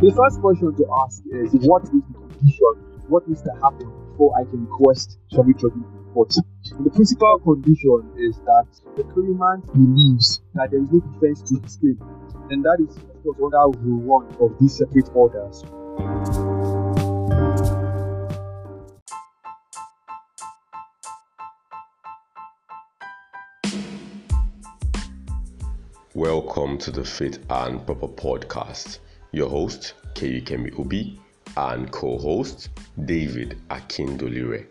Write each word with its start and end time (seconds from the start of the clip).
The 0.00 0.12
first 0.16 0.40
question 0.40 0.74
to 0.76 0.86
ask 1.04 1.22
is 1.30 1.52
what 1.68 1.82
is 1.84 1.90
the 1.90 2.00
condition? 2.16 2.72
What 3.08 3.28
needs 3.28 3.42
to 3.42 3.52
happen 3.60 3.84
before 4.08 4.32
I 4.34 4.44
can 4.44 4.64
request 4.64 5.18
summary 5.30 5.52
judgment 5.52 5.84
court? 6.14 6.32
The 6.32 6.88
principal 6.88 7.38
condition 7.40 8.08
is 8.16 8.38
that 8.48 8.64
the 8.96 9.04
claimant 9.04 9.66
believes 9.74 10.40
that 10.54 10.70
there 10.70 10.80
is 10.80 10.88
no 10.90 11.00
defense 11.00 11.42
to 11.50 11.60
his 11.60 11.76
claim, 11.76 12.00
and 12.48 12.64
that 12.64 12.78
is, 12.80 12.96
of 12.96 13.22
course, 13.22 13.36
under 13.44 13.78
Rule 13.80 14.00
1 14.00 14.36
of 14.40 14.58
these 14.58 14.78
separate 14.78 15.10
orders. 15.12 15.64
Welcome 26.14 26.78
to 26.78 26.90
the 26.90 27.04
Fit 27.04 27.40
and 27.50 27.84
Proper 27.84 28.08
podcast. 28.08 29.00
Your 29.32 29.48
host, 29.48 29.94
Kemi 30.18 30.74
Ubi, 30.76 31.14
and 31.56 31.86
co 31.92 32.18
host, 32.18 32.68
David 33.06 33.62
Akindolire. 33.70 34.66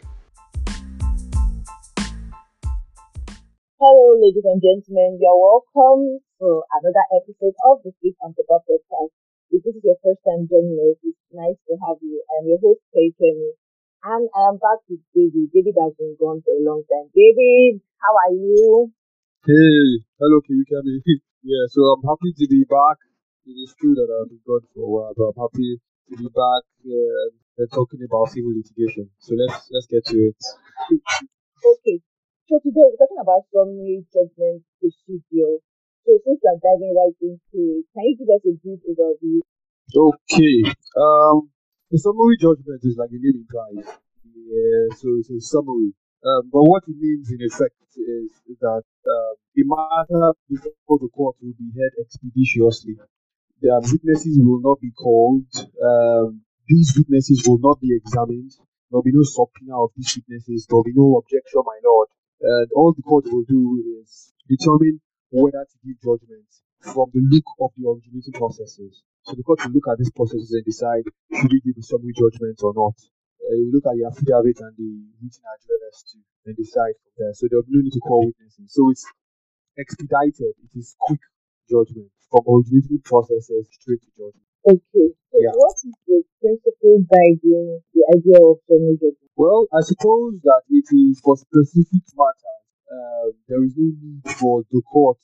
Hello, 3.79 4.19
ladies 4.19 4.43
and 4.43 4.59
gentlemen. 4.59 5.15
You're 5.15 5.39
welcome 5.39 6.19
to 6.43 6.59
another 6.75 7.05
episode 7.15 7.55
of 7.71 7.79
the 7.87 7.95
Fit 8.03 8.19
and 8.19 8.35
Proper 8.35 8.59
podcast. 8.67 9.15
If 9.51 9.63
this 9.63 9.79
is 9.79 9.83
your 9.87 9.95
first 10.03 10.19
time 10.27 10.51
joining 10.51 10.75
us, 10.91 10.99
it's 11.07 11.23
nice 11.31 11.55
to 11.71 11.79
have 11.87 12.03
you. 12.03 12.19
I'm 12.35 12.51
your 12.51 12.59
host, 12.59 12.83
Kemi, 12.91 13.55
and 14.11 14.27
I 14.35 14.41
am 14.51 14.59
back 14.59 14.83
with 14.91 14.99
David. 15.15 15.55
David 15.55 15.79
has 15.79 15.95
been 15.95 16.19
gone 16.19 16.43
for 16.43 16.51
a 16.51 16.59
long 16.67 16.83
time. 16.91 17.07
David, 17.15 17.79
how 18.03 18.11
are 18.27 18.35
you? 18.35 18.91
Hey, 19.47 20.03
hello, 20.19 20.43
can 20.43 20.59
you 20.59 20.65
hear 20.67 20.83
me? 20.83 20.99
Yeah, 21.47 21.63
so 21.71 21.95
I'm 21.95 22.03
happy 22.03 22.35
to 22.35 22.47
be 22.51 22.67
back. 22.67 22.99
It 23.45 23.55
is 23.55 23.73
true 23.79 23.95
that 23.95 24.09
I've 24.11 24.29
been 24.29 24.43
gone 24.45 24.65
for 24.73 24.83
a 24.83 24.89
while, 24.89 25.13
but 25.15 25.31
I'm 25.31 25.39
happy 25.39 25.79
to 25.79 26.13
be 26.17 26.27
back 26.27 26.63
uh, 26.85 27.27
and 27.59 27.69
talking 27.71 28.03
about 28.03 28.31
civil 28.31 28.51
litigation. 28.51 29.09
So 29.19 29.35
let's 29.35 29.69
let's 29.71 29.87
get 29.87 30.05
to 30.11 30.17
it. 30.31 30.39
Okay. 31.63 31.97
So 32.47 32.59
today 32.59 32.83
we're 32.83 32.99
talking 32.99 33.21
about 33.21 33.47
summary 33.53 34.05
judgment 34.11 34.63
procedure. 34.79 35.63
So 36.05 36.09
since 36.25 36.39
we're 36.43 36.59
diving 36.59 36.93
right 36.95 37.17
into 37.21 37.59
it, 37.79 37.85
can 37.95 38.03
you 38.07 38.15
give 38.19 38.29
us 38.31 38.43
a 38.43 38.53
brief 38.59 38.81
overview? 38.87 39.39
Okay. 39.95 40.57
Um, 40.97 41.49
the 41.91 41.97
summary 41.97 42.37
judgment 42.37 42.81
is 42.83 42.97
like 42.97 43.09
the 43.09 43.19
name 43.19 43.45
implies. 43.45 43.87
Yeah, 44.23 44.93
so 44.97 45.15
it's 45.17 45.29
a 45.31 45.39
summary. 45.41 45.93
Um, 46.25 46.49
but 46.51 46.63
what 46.63 46.83
it 46.87 46.97
means 46.97 47.31
in 47.31 47.39
effect 47.41 47.75
is, 47.95 48.31
that 48.61 48.83
uh, 48.83 49.31
the 49.55 49.63
matter 49.63 50.33
before 50.49 50.99
the 50.99 51.09
court 51.13 51.35
will 51.41 51.53
be 51.57 51.71
heard 51.77 51.93
expeditiously. 52.01 52.97
The 53.61 53.75
witnesses 53.91 54.39
will 54.39 54.61
not 54.61 54.79
be 54.79 54.91
called. 54.91 55.47
Um, 55.83 56.41
these 56.67 56.93
witnesses 56.95 57.43
will 57.47 57.59
not 57.59 57.81
be 57.81 57.95
examined. 57.95 58.51
There 58.89 58.97
will 58.97 59.03
be 59.03 59.13
no 59.13 59.23
subpoena 59.23 59.83
of 59.83 59.91
these 59.95 60.15
witnesses. 60.15 60.65
There 60.65 60.77
will 60.77 60.87
be 60.87 60.95
no 60.95 61.17
objection, 61.19 61.61
my 61.65 61.79
lord. 61.83 62.07
And 62.41 62.67
all 62.75 62.93
the 62.93 63.03
court 63.03 63.25
will 63.27 63.43
do 63.43 63.83
is 63.99 64.33
determine 64.47 65.01
whether 65.31 65.65
to 65.67 65.77
give 65.83 65.99
judgment 65.99 66.47
from 66.79 67.11
the 67.13 67.19
look 67.19 67.43
of 67.59 67.71
the 67.75 67.83
originating 67.83 68.33
processes. 68.33 69.03
So 69.23 69.35
the 69.35 69.43
court 69.43 69.59
will 69.65 69.75
look 69.75 69.91
at 69.91 69.99
these 69.99 70.11
processes 70.11 70.55
and 70.55 70.63
decide 70.63 71.03
should 71.35 71.51
we 71.51 71.59
give 71.59 71.75
a 71.77 71.83
summary 71.83 72.15
judgment 72.15 72.63
or 72.63 72.73
not 72.73 72.95
uh, 73.49 73.55
you 73.55 73.71
look 73.73 73.85
at 73.89 73.97
the 73.97 74.05
affidavit 74.05 74.61
and 74.61 74.73
the 74.77 74.91
written 75.19 75.43
address 75.43 76.03
to 76.13 76.17
and 76.45 76.55
decide 76.55 76.95
from 77.01 77.13
there. 77.17 77.33
So 77.33 77.47
there'll 77.49 77.67
be 77.67 77.75
no 77.75 77.81
need 77.81 77.93
to 77.93 77.99
call 77.99 78.25
witnesses. 78.25 78.71
So 78.71 78.89
it's 78.89 79.05
expedited. 79.77 80.55
It 80.63 80.73
is 80.77 80.95
quick 80.99 81.19
judgment 81.69 82.11
from 82.29 82.41
originating 82.47 83.01
processes 83.03 83.67
straight 83.71 84.01
to 84.01 84.09
judgment. 84.17 84.47
Okay. 84.67 85.07
So 85.31 85.37
Yeah. 85.41 85.53
what 85.55 85.75
is 85.87 85.95
the 86.07 86.19
principle 86.41 86.97
guiding 87.09 87.81
the 87.93 88.03
idea 88.15 88.39
of 88.41 88.59
summary 88.67 88.97
judgment? 88.97 89.31
Well, 89.35 89.67
I 89.73 89.81
suppose 89.81 90.39
that 90.43 90.61
it 90.69 90.87
is 90.91 91.19
for 91.23 91.37
specific 91.37 92.03
matters. 92.15 92.63
Uh, 92.91 93.25
there 93.47 93.63
is 93.63 93.73
no 93.77 93.87
need 94.01 94.23
for 94.39 94.63
the 94.71 94.81
court 94.81 95.19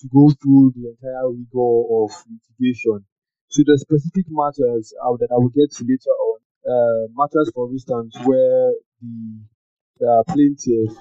to 0.00 0.08
go 0.08 0.30
through 0.40 0.72
the 0.76 0.90
entire 0.90 1.28
rigor 1.30 1.74
of 2.00 2.10
litigation. 2.28 3.04
So 3.48 3.62
the 3.66 3.76
specific 3.78 4.26
matters 4.30 4.94
uh, 5.02 5.16
that 5.20 5.30
I 5.30 5.36
will 5.36 5.50
get 5.52 5.70
to 5.76 5.84
later 5.84 6.14
on, 6.30 6.38
uh, 6.64 7.02
matters, 7.14 7.50
for 7.54 7.70
instance, 7.70 8.16
where 8.24 8.72
the 9.02 9.44
uh, 10.06 10.22
plaintiff, 10.28 10.96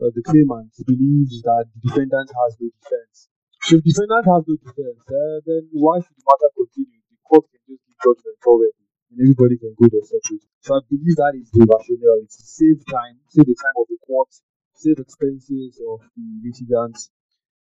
uh, 0.00 0.10
the 0.14 0.22
claimant, 0.22 0.72
believes 0.86 1.42
that 1.42 1.66
the 1.74 1.80
defendant 1.88 2.30
has 2.30 2.56
no 2.60 2.68
defense. 2.82 3.28
If 3.64 3.80
the 3.80 3.80
defendant 3.80 4.24
has 4.28 4.42
no 4.46 4.54
defense, 4.60 5.00
uh, 5.08 5.38
then 5.48 5.68
why 5.72 5.98
should 6.00 6.14
the 6.16 6.24
matter 6.28 6.50
continue? 6.54 7.00
The 7.10 7.18
court 7.24 7.44
can 7.50 7.60
just 7.64 7.82
give 7.88 7.96
judgment 8.04 8.38
already, 8.44 8.84
and 9.10 9.16
everybody 9.24 9.56
can 9.56 9.72
go 9.80 9.88
their 9.88 10.04
separate. 10.04 10.44
So 10.60 10.76
I 10.76 10.80
believe 10.84 11.16
that 11.16 11.32
is 11.40 11.48
the 11.50 11.64
rationale. 11.64 12.20
It's 12.28 12.36
to 12.38 12.44
save 12.44 12.78
time, 12.92 13.16
save 13.32 13.48
the 13.48 13.56
time 13.56 13.76
of 13.80 13.88
the 13.88 13.98
court, 14.04 14.28
save 14.76 15.00
expenses 15.00 15.80
of 15.80 16.04
the 16.12 16.26
litigant, 16.44 16.96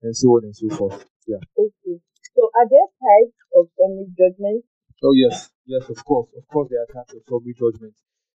and 0.01 0.13
so 0.17 0.33
on 0.37 0.49
and 0.49 0.55
so 0.57 0.67
forth. 0.73 1.05
Yeah. 1.29 1.41
Okay. 1.57 1.97
So 2.33 2.41
are 2.49 2.67
there 2.67 2.89
types 2.97 3.37
of 3.57 3.69
summary 3.77 4.09
judgment? 4.17 4.65
Oh 5.05 5.13
yes, 5.13 5.49
yes, 5.65 5.85
of 5.89 6.01
course, 6.05 6.29
of 6.37 6.45
course, 6.49 6.69
there 6.73 6.81
are 6.81 6.89
types 6.89 7.13
of 7.13 7.21
summary 7.29 7.53
judgment. 7.53 7.93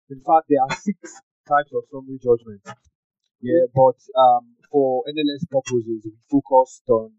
In 0.09 0.21
fact, 0.21 0.49
there 0.49 0.61
are 0.61 0.73
six 0.77 0.97
types 1.49 1.71
of 1.73 1.83
summary 1.89 2.19
judgment. 2.21 2.61
Yeah, 3.41 3.65
but 3.73 3.97
um, 4.17 4.55
for 4.71 5.03
NLS 5.07 5.47
purposes, 5.49 6.03
we 6.05 6.13
focused 6.29 6.83
on 6.89 7.11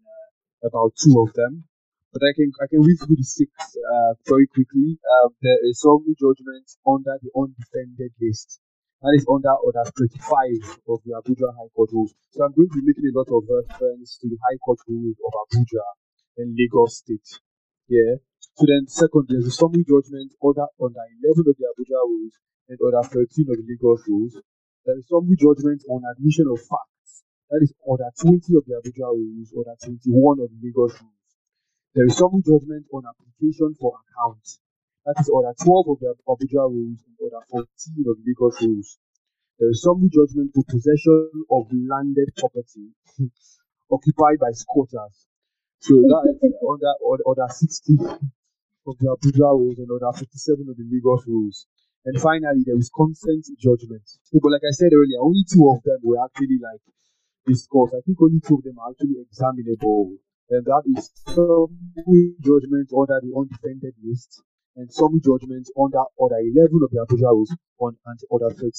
about 0.67 0.91
two 0.99 1.15
of 1.23 1.31
them. 1.33 1.63
But 2.11 2.21
I 2.23 2.31
can 2.35 2.51
I 2.59 2.67
can 2.67 2.81
read 2.83 2.99
through 2.99 3.15
the 3.15 3.23
six 3.23 3.51
uh, 3.79 4.13
very 4.27 4.47
quickly. 4.47 4.99
Um, 5.23 5.31
there 5.41 5.59
is 5.63 5.79
summary 5.79 6.15
judgment 6.19 6.67
under 6.83 7.15
the 7.23 7.31
undefended 7.35 8.11
list. 8.19 8.59
That 9.05 9.13
is 9.13 9.29
under 9.29 9.53
Order 9.61 9.85
35 9.85 10.89
of 10.89 11.05
the 11.05 11.13
Abuja 11.13 11.53
High 11.53 11.69
Court 11.77 11.93
rules. 11.93 12.17
So 12.33 12.41
I'm 12.41 12.53
going 12.57 12.65
to 12.73 12.81
be 12.81 12.87
making 12.89 13.05
a 13.05 13.13
lot 13.13 13.29
of 13.29 13.45
reference 13.45 14.17
to 14.17 14.25
the 14.25 14.39
High 14.41 14.57
Court 14.65 14.81
rules 14.89 15.17
of 15.21 15.31
Abuja 15.45 15.85
and 16.41 16.57
Lagos 16.57 16.97
State. 17.05 17.29
Yeah. 17.85 18.17
So 18.57 18.65
then, 18.65 18.89
second, 18.89 19.29
there's 19.29 19.45
a 19.45 19.53
summary 19.53 19.85
judgment 19.85 20.33
order 20.41 20.65
under 20.81 21.05
11 21.21 21.45
of 21.45 21.53
the 21.61 21.65
Abuja 21.69 21.99
rules 22.09 22.33
and 22.73 22.77
order 22.81 23.05
13 23.05 23.21
of 23.21 23.57
the 23.61 23.65
Lagos 23.69 24.01
rules. 24.09 24.33
There 24.81 24.97
is 24.97 25.05
summary 25.05 25.37
judgment 25.37 25.85
on 25.93 26.01
admission 26.17 26.49
of 26.49 26.57
facts. 26.57 26.96
That 27.49 27.63
is 27.63 27.71
order 27.87 28.11
20 28.19 28.43
of 28.59 28.65
the 28.67 28.75
Abuja 28.75 29.07
rules, 29.07 29.53
order 29.55 29.71
21 29.79 30.39
of 30.43 30.51
the 30.51 30.59
Lagos 30.59 30.99
rules. 30.99 31.23
There 31.95 32.05
is 32.05 32.17
summary 32.19 32.43
judgment 32.43 32.85
on 32.91 33.07
application 33.07 33.71
for 33.79 33.95
account. 34.03 34.43
That 35.07 35.15
is 35.23 35.29
order 35.31 35.55
12 35.55 35.87
of 35.87 35.99
the 36.03 36.11
Abuja 36.27 36.67
rules 36.67 36.99
and 37.07 37.15
order 37.23 37.39
14 37.47 37.63
of 38.03 38.19
the 38.19 38.23
Lagos 38.27 38.59
rules. 38.61 38.99
There 39.59 39.69
is 39.71 39.81
summary 39.81 40.11
judgment 40.11 40.51
for 40.53 40.67
possession 40.67 41.31
of 41.49 41.71
landed 41.71 42.35
property 42.35 42.91
occupied 43.95 44.43
by 44.43 44.51
squatters. 44.51 45.15
So 45.79 45.95
that 46.03 46.35
is 46.43 46.51
under 46.67 46.93
order, 46.99 47.23
order 47.23 47.47
60 47.47 47.95
of 48.91 48.95
the 48.99 49.07
Abuja 49.07 49.55
rules 49.55 49.79
and 49.79 49.87
order 49.89 50.11
57 50.11 50.67
of 50.67 50.75
the 50.75 50.83
Lagos 50.83 51.23
rules. 51.25 51.65
And 52.03 52.19
finally, 52.19 52.67
there 52.67 52.75
is 52.77 52.91
consent 52.91 53.47
judgment. 53.55 54.03
But 54.35 54.51
like 54.51 54.67
I 54.67 54.75
said 54.75 54.91
earlier, 54.91 55.23
only 55.23 55.47
two 55.47 55.63
of 55.71 55.79
them 55.87 56.03
were 56.03 56.19
actually 56.19 56.59
like 56.59 56.83
discussed. 57.47 57.95
I 57.95 58.03
think 58.05 58.19
only 58.21 58.43
two 58.43 58.59
of 58.59 58.63
them 58.63 58.77
are 58.79 58.91
actually 58.91 59.23
examinable. 59.23 60.19
And 60.51 60.63
that 60.63 60.83
is 60.95 61.11
summary 61.27 62.35
judgment 62.39 62.91
under 62.91 63.19
the 63.23 63.31
undefended 63.35 63.95
list 64.03 64.43
and 64.75 64.91
summary 64.91 65.19
judgment 65.23 65.67
under 65.75 66.03
order 66.15 66.37
11 66.39 66.69
of 66.83 66.91
the 66.91 67.01
Abuja 67.03 67.31
rules 67.33 67.51
on, 67.79 67.97
and 68.05 68.19
order 68.29 68.49
13 68.51 68.69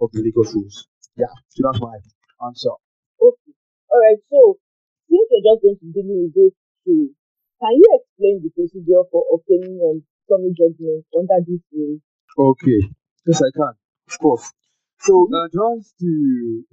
of 0.00 0.10
the 0.12 0.22
Lagos 0.22 0.54
rules. 0.54 0.88
Yeah, 1.16 1.30
so 1.50 1.60
that's 1.68 1.80
my 1.82 1.98
answer. 2.46 2.74
Okay. 3.20 3.52
All 3.90 4.00
right. 4.00 4.18
So 4.30 4.58
since 5.12 5.28
we're 5.28 5.44
just 5.44 5.60
going 5.62 5.78
to 5.78 5.86
dealing 5.92 6.18
with 6.24 6.34
those 6.34 6.56
two, 6.88 7.12
can 7.60 7.72
you 7.76 7.86
explain 8.00 8.42
the 8.42 8.50
procedure 8.50 9.04
for 9.12 9.22
obtaining 9.30 9.78
um, 9.84 10.02
summary 10.26 10.56
judgment 10.56 11.04
under 11.14 11.38
these 11.46 11.62
rules? 11.70 12.00
Okay, 12.34 12.80
yes, 13.26 13.38
I 13.38 13.50
can, 13.54 13.74
of 14.08 14.18
course. 14.18 14.50
So, 14.98 15.28
uh, 15.28 15.46
just 15.52 15.94
to 16.00 16.64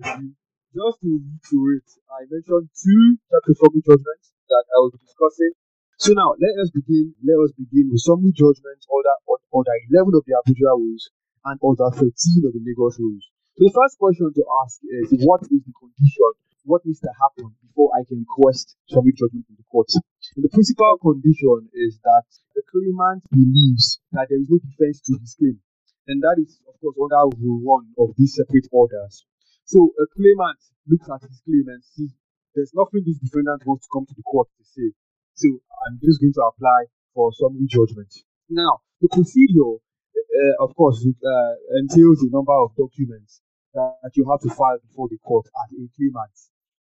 just 0.74 1.01
to 1.01 1.10
reiterate, 1.10 1.89
I 2.13 2.30
mentioned 2.30 2.69
two 2.74 3.18
of 3.33 3.42
summary 3.57 3.81
judgments 3.81 4.33
that 4.50 4.66
I 4.69 4.75
will 4.81 4.94
be 4.94 5.01
discussing. 5.01 5.54
So 5.98 6.16
now, 6.16 6.31
let 6.39 6.56
us 6.63 6.71
begin. 6.71 7.12
Let 7.25 7.42
us 7.44 7.51
begin 7.57 7.92
with 7.92 8.00
summary 8.06 8.31
judgment 8.31 8.80
order 8.88 9.16
order 9.51 9.75
11 9.92 10.16
of 10.16 10.24
the 10.24 10.38
Abuja 10.39 10.71
rules 10.77 11.12
and 11.45 11.57
order 11.60 11.89
13 11.92 12.07
of 12.48 12.54
the 12.56 12.62
Lagos 12.63 12.95
rules. 13.00 13.25
So 13.57 13.68
the 13.68 13.75
first 13.75 14.00
question 14.00 14.31
to 14.31 14.44
ask 14.63 14.80
is, 14.88 15.12
what 15.27 15.44
is 15.51 15.60
the 15.66 15.75
condition? 15.75 16.31
What 16.63 16.86
needs 16.86 17.01
to 17.01 17.12
happen 17.19 17.51
before 17.66 17.92
I 17.98 18.07
can 18.07 18.24
request 18.24 18.77
summary 18.88 19.12
judgment 19.12 19.50
in 19.51 19.60
the 19.60 19.68
court? 19.68 19.92
And 20.38 20.44
the 20.45 20.54
principal 20.54 20.95
condition 21.01 21.68
is 21.74 22.00
that 22.07 22.24
the 22.56 22.63
claimant 22.69 23.27
believes 23.33 24.00
that 24.16 24.30
there 24.30 24.39
is 24.39 24.48
no 24.48 24.60
defense 24.63 25.01
to 25.10 25.18
his 25.19 25.36
claim. 25.36 25.60
And 26.07 26.21
that 26.24 26.39
is, 26.39 26.62
of 26.63 26.80
course, 26.80 26.95
under 26.95 27.36
Rule 27.44 27.60
1 27.98 28.00
of 28.00 28.16
these 28.16 28.39
separate 28.39 28.71
orders. 28.71 29.25
So 29.69 29.94
a 30.01 30.06
claimant 30.18 30.57
looks 30.89 31.06
at 31.13 31.21
his 31.30 31.45
claim 31.45 31.69
and 31.69 31.86
sees 31.86 32.10
there's 32.57 32.74
nothing 32.74 33.06
this 33.06 33.21
defendant 33.21 33.62
wants 33.69 33.86
to 33.86 33.94
come 33.94 34.01
to 34.10 34.18
the 34.18 34.25
court 34.25 34.50
to 34.57 34.66
say. 34.66 34.89
So 35.38 35.45
I'm 35.86 36.01
just 36.01 36.18
going 36.18 36.33
to 36.42 36.44
apply 36.50 36.89
for 37.13 37.30
summary 37.38 37.69
judgment. 37.69 38.10
Now, 38.50 38.81
the 38.98 39.13
procedure, 39.13 39.77
uh, 39.77 40.66
of 40.66 40.74
course, 40.74 41.06
uh, 41.06 41.54
entails 41.86 42.25
a 42.25 42.33
number 42.33 42.57
of 42.57 42.74
documents 42.81 43.45
that 43.77 44.10
you 44.18 44.25
have 44.25 44.42
to 44.42 44.50
file 44.50 44.81
before 44.81 45.06
the 45.06 45.21
court 45.21 45.45
as 45.45 45.69
a 45.77 45.86
claimant. 45.94 46.36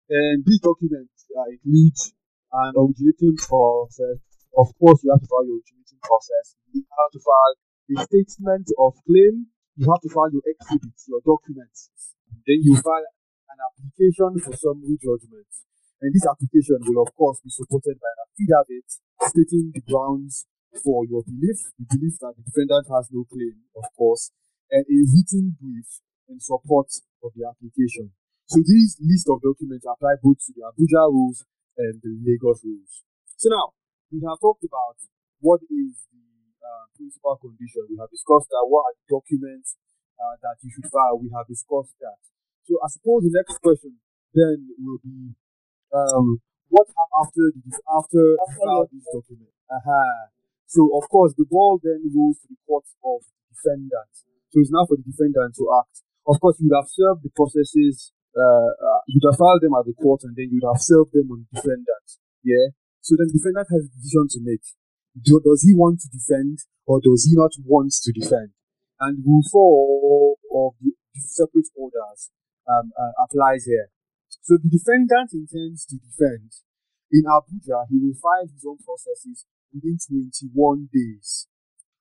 And 0.08 0.40
these 0.48 0.64
documents 0.64 1.28
uh, 1.36 1.44
include 1.44 2.00
an 2.56 2.72
originating 2.72 3.36
process. 3.36 4.16
Of 4.56 4.72
course, 4.80 5.04
you 5.04 5.12
have 5.12 5.20
to 5.20 5.28
file 5.28 5.44
your 5.44 5.60
originating 5.60 6.00
process. 6.00 6.56
You 6.72 6.88
have 6.88 7.12
to 7.12 7.20
file 7.20 7.54
a 7.92 7.96
statement 8.08 8.72
of 8.80 8.96
claim. 9.04 9.52
You 9.76 9.92
have 9.92 10.00
to 10.00 10.08
file 10.08 10.32
your 10.32 10.42
exhibits, 10.48 11.04
your 11.04 11.20
documents. 11.20 12.16
Then 12.48 12.64
you 12.64 12.80
file 12.80 13.04
an 13.52 13.60
application 13.60 14.40
for 14.40 14.56
summary 14.56 14.96
judgment. 14.96 15.52
And 16.00 16.08
this 16.16 16.24
application 16.24 16.80
will, 16.88 17.04
of 17.04 17.12
course, 17.12 17.44
be 17.44 17.52
supported 17.52 18.00
by 18.00 18.08
an 18.08 18.24
affidavit 18.24 18.88
stating 19.28 19.68
the 19.76 19.84
grounds 19.84 20.48
for 20.80 21.04
your 21.04 21.20
belief, 21.28 21.60
the 21.76 21.84
belief 21.92 22.16
that 22.24 22.40
the 22.40 22.44
defendant 22.48 22.88
has 22.88 23.12
no 23.12 23.28
claim, 23.28 23.68
of 23.76 23.84
course, 23.92 24.32
and 24.72 24.80
a 24.80 24.98
written 25.12 25.60
brief 25.60 26.00
in 26.32 26.40
support 26.40 26.88
of 27.20 27.36
the 27.36 27.44
application. 27.44 28.16
So 28.48 28.64
these 28.64 28.96
list 28.96 29.28
of 29.28 29.44
documents 29.44 29.84
apply 29.84 30.16
both 30.24 30.40
to 30.48 30.52
the 30.56 30.64
Abuja 30.72 31.04
rules 31.12 31.44
and 31.76 32.00
the 32.00 32.16
Lagos 32.24 32.64
rules. 32.64 33.04
So 33.36 33.52
now 33.52 33.76
we 34.08 34.24
have 34.24 34.40
talked 34.40 34.64
about 34.64 34.96
what 35.44 35.60
is 35.68 36.08
the 36.08 36.24
uh, 36.64 36.88
principal 36.96 37.36
condition. 37.44 37.92
We 37.92 38.00
have 38.00 38.08
discussed 38.08 38.48
that 38.48 38.64
what 38.72 38.88
are 38.88 38.96
documents 39.04 39.76
uh, 40.16 40.40
that 40.40 40.56
you 40.64 40.72
should 40.72 40.88
file. 40.88 41.20
We 41.20 41.28
have 41.36 41.44
discussed 41.44 41.92
that. 42.00 42.16
So 42.68 42.76
I 42.84 42.88
suppose 42.92 43.24
the 43.24 43.32
next 43.32 43.56
question 43.64 43.96
then 44.36 44.68
will 44.76 45.00
be 45.00 45.32
um, 45.96 46.36
what 46.68 46.84
after 47.24 47.48
the, 47.48 47.64
after 47.96 48.20
these 48.92 49.08
documents? 49.08 49.56
Uh-huh. 49.72 50.28
So 50.68 50.84
of 50.92 51.08
course 51.08 51.32
the 51.32 51.48
ball 51.48 51.80
then 51.80 52.04
goes 52.12 52.44
to 52.44 52.52
the 52.52 52.60
court 52.68 52.84
of 53.00 53.24
defendant. 53.48 54.12
So 54.52 54.60
it's 54.60 54.68
now 54.68 54.84
for 54.84 55.00
the 55.00 55.08
defendant 55.08 55.56
to 55.56 55.64
act. 55.80 56.04
Of 56.28 56.36
course, 56.44 56.60
you 56.60 56.68
would 56.68 56.76
have 56.76 56.92
served 56.92 57.24
the 57.24 57.32
processes 57.32 58.12
uh, 58.38 58.70
uh, 58.70 59.00
you'd 59.08 59.24
have 59.26 59.38
filed 59.38 59.62
them 59.62 59.74
at 59.74 59.82
the 59.82 59.96
court 59.98 60.22
and 60.22 60.36
then 60.36 60.46
you'd 60.52 60.66
have 60.66 60.78
served 60.78 61.10
them 61.10 61.26
on 61.32 61.42
the 61.42 61.58
defendant. 61.58 62.06
Yeah. 62.44 62.70
So 63.00 63.16
then 63.18 63.32
the 63.32 63.38
defendant 63.40 63.66
has 63.72 63.82
a 63.88 63.90
decision 63.90 64.26
to 64.36 64.40
make. 64.46 64.62
Do, 65.18 65.40
does 65.42 65.66
he 65.66 65.74
want 65.74 65.98
to 66.06 66.08
defend 66.12 66.62
or 66.86 67.00
does 67.00 67.26
he 67.26 67.34
not 67.34 67.50
want 67.64 67.90
to 67.90 68.10
defend? 68.12 68.54
And 69.00 69.24
rule 69.26 69.42
four 69.50 70.38
of 70.54 70.78
the 70.78 70.92
separate 71.18 71.66
orders 71.74 72.30
um, 72.68 72.92
uh, 72.94 73.12
applies 73.24 73.64
here. 73.64 73.88
So 74.44 74.60
the 74.60 74.68
defendant 74.68 75.32
intends 75.32 75.84
to 75.88 75.96
defend. 75.96 76.52
In 77.10 77.24
Abuja, 77.24 77.88
he 77.88 77.96
will 77.96 78.16
file 78.20 78.44
his 78.44 78.64
own 78.68 78.76
processes 78.84 79.48
within 79.72 79.96
21 79.96 80.88
days. 80.92 81.48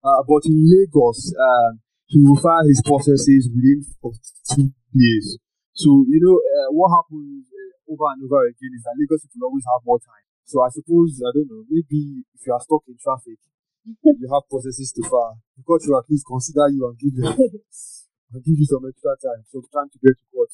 Uh, 0.03 0.21
but 0.27 0.43
in 0.45 0.67
Lagos, 0.67 1.31
um, 1.39 1.79
he 2.07 2.19
will 2.19 2.39
file 2.39 2.67
his 2.67 2.83
processes 2.83 3.47
within 3.47 3.83
42 4.03 4.71
days. 4.95 5.39
So, 5.73 6.03
you 6.07 6.19
know, 6.19 6.35
uh, 6.35 6.69
what 6.75 6.91
happens 6.91 7.47
uh, 7.47 7.93
over 7.93 8.07
and 8.15 8.23
over 8.23 8.47
again 8.47 8.71
is 8.75 8.83
that 8.83 8.95
Lagos 8.99 9.23
people 9.27 9.47
always 9.47 9.67
have 9.67 9.83
more 9.87 9.99
time. 9.99 10.27
So 10.47 10.63
I 10.63 10.71
suppose, 10.71 11.19
I 11.19 11.31
don't 11.35 11.51
know, 11.51 11.63
maybe 11.67 12.23
if 12.35 12.47
you 12.47 12.51
are 12.55 12.63
stuck 12.63 12.83
in 12.87 12.95
traffic, 12.95 13.39
you 13.83 14.27
have 14.31 14.47
processes 14.49 14.91
to 14.95 15.03
file. 15.03 15.39
The 15.55 15.63
court 15.63 15.83
will 15.87 15.99
at 15.99 16.09
least 16.09 16.25
consider 16.27 16.67
you 16.71 16.87
and 16.87 16.95
give 16.99 17.15
you, 17.15 17.27
and 18.33 18.43
give 18.43 18.57
you 18.59 18.67
some 18.67 18.83
extra 18.87 19.15
time. 19.19 19.43
So 19.47 19.63
time 19.71 19.89
to 19.91 19.99
get 20.03 20.15
to 20.17 20.25
court. 20.33 20.51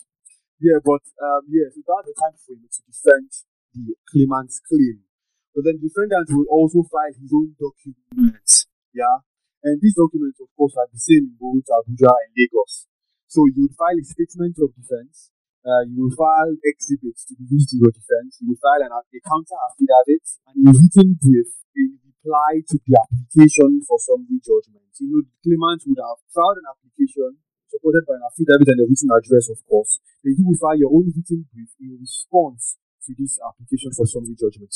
Yeah, 0.61 0.79
but 0.79 1.03
um, 1.19 1.43
yeah, 1.49 1.67
so 1.73 1.81
that's 1.83 2.07
the 2.07 2.15
time 2.15 2.37
frame 2.39 2.63
to 2.63 2.81
defend 2.87 3.29
the 3.73 3.97
claimant's 4.07 4.61
claim. 4.63 5.03
But 5.53 5.65
then 5.69 5.77
the 5.81 5.89
defendant 5.89 6.29
will 6.33 6.49
also 6.49 6.85
file 6.89 7.13
his 7.13 7.29
own 7.29 7.53
documents. 7.57 8.65
Yeah. 8.93 9.21
And 9.63 9.79
these 9.79 9.95
documents, 9.95 10.41
of 10.43 10.49
course, 10.57 10.75
are 10.75 10.89
the 10.91 10.99
same 10.99 11.33
in 11.33 11.35
both 11.39 11.65
Abuja 11.71 12.11
and 12.11 12.31
Lagos. 12.35 12.85
So 13.31 13.47
you 13.49 13.65
would 13.65 13.77
file 13.79 13.95
a 13.95 14.05
statement 14.05 14.59
of 14.61 14.75
defense. 14.75 15.31
Uh, 15.63 15.87
you 15.87 16.03
will 16.03 16.15
file 16.19 16.51
exhibits 16.67 17.23
to 17.31 17.33
be 17.39 17.47
used 17.47 17.71
in 17.71 17.79
your 17.79 17.95
defense. 17.95 18.43
You 18.43 18.51
will 18.51 18.59
file 18.59 18.83
an, 18.83 18.91
a 18.91 19.19
counter 19.23 19.55
affidavit 19.71 20.25
and 20.51 20.67
a 20.67 20.71
written 20.75 21.15
brief 21.15 21.49
in 21.79 21.95
reply 22.03 22.59
to 22.67 22.75
the 22.83 22.93
application 22.99 23.79
for 23.87 23.95
summary 24.03 24.43
judgment. 24.43 24.91
You 24.99 25.07
know, 25.15 25.23
the 25.23 25.35
claimant 25.39 25.87
would 25.87 26.01
have 26.03 26.19
filed 26.35 26.59
an 26.59 26.67
application 26.67 27.39
supported 27.73 28.05
by 28.05 28.21
an 28.21 28.25
affidavit 28.29 28.69
and 28.69 28.79
a 28.81 28.85
written 28.85 29.09
address, 29.09 29.49
of 29.49 29.57
course. 29.65 29.97
Then 30.21 30.37
you 30.37 30.45
will 30.45 30.61
file 30.61 30.77
your 30.77 30.93
own 30.93 31.09
written 31.09 31.49
brief 31.49 31.73
in 31.81 31.97
response 31.97 32.77
to 33.09 33.17
this 33.17 33.41
application 33.41 33.89
for 33.97 34.05
summary 34.05 34.37
judgment. 34.37 34.71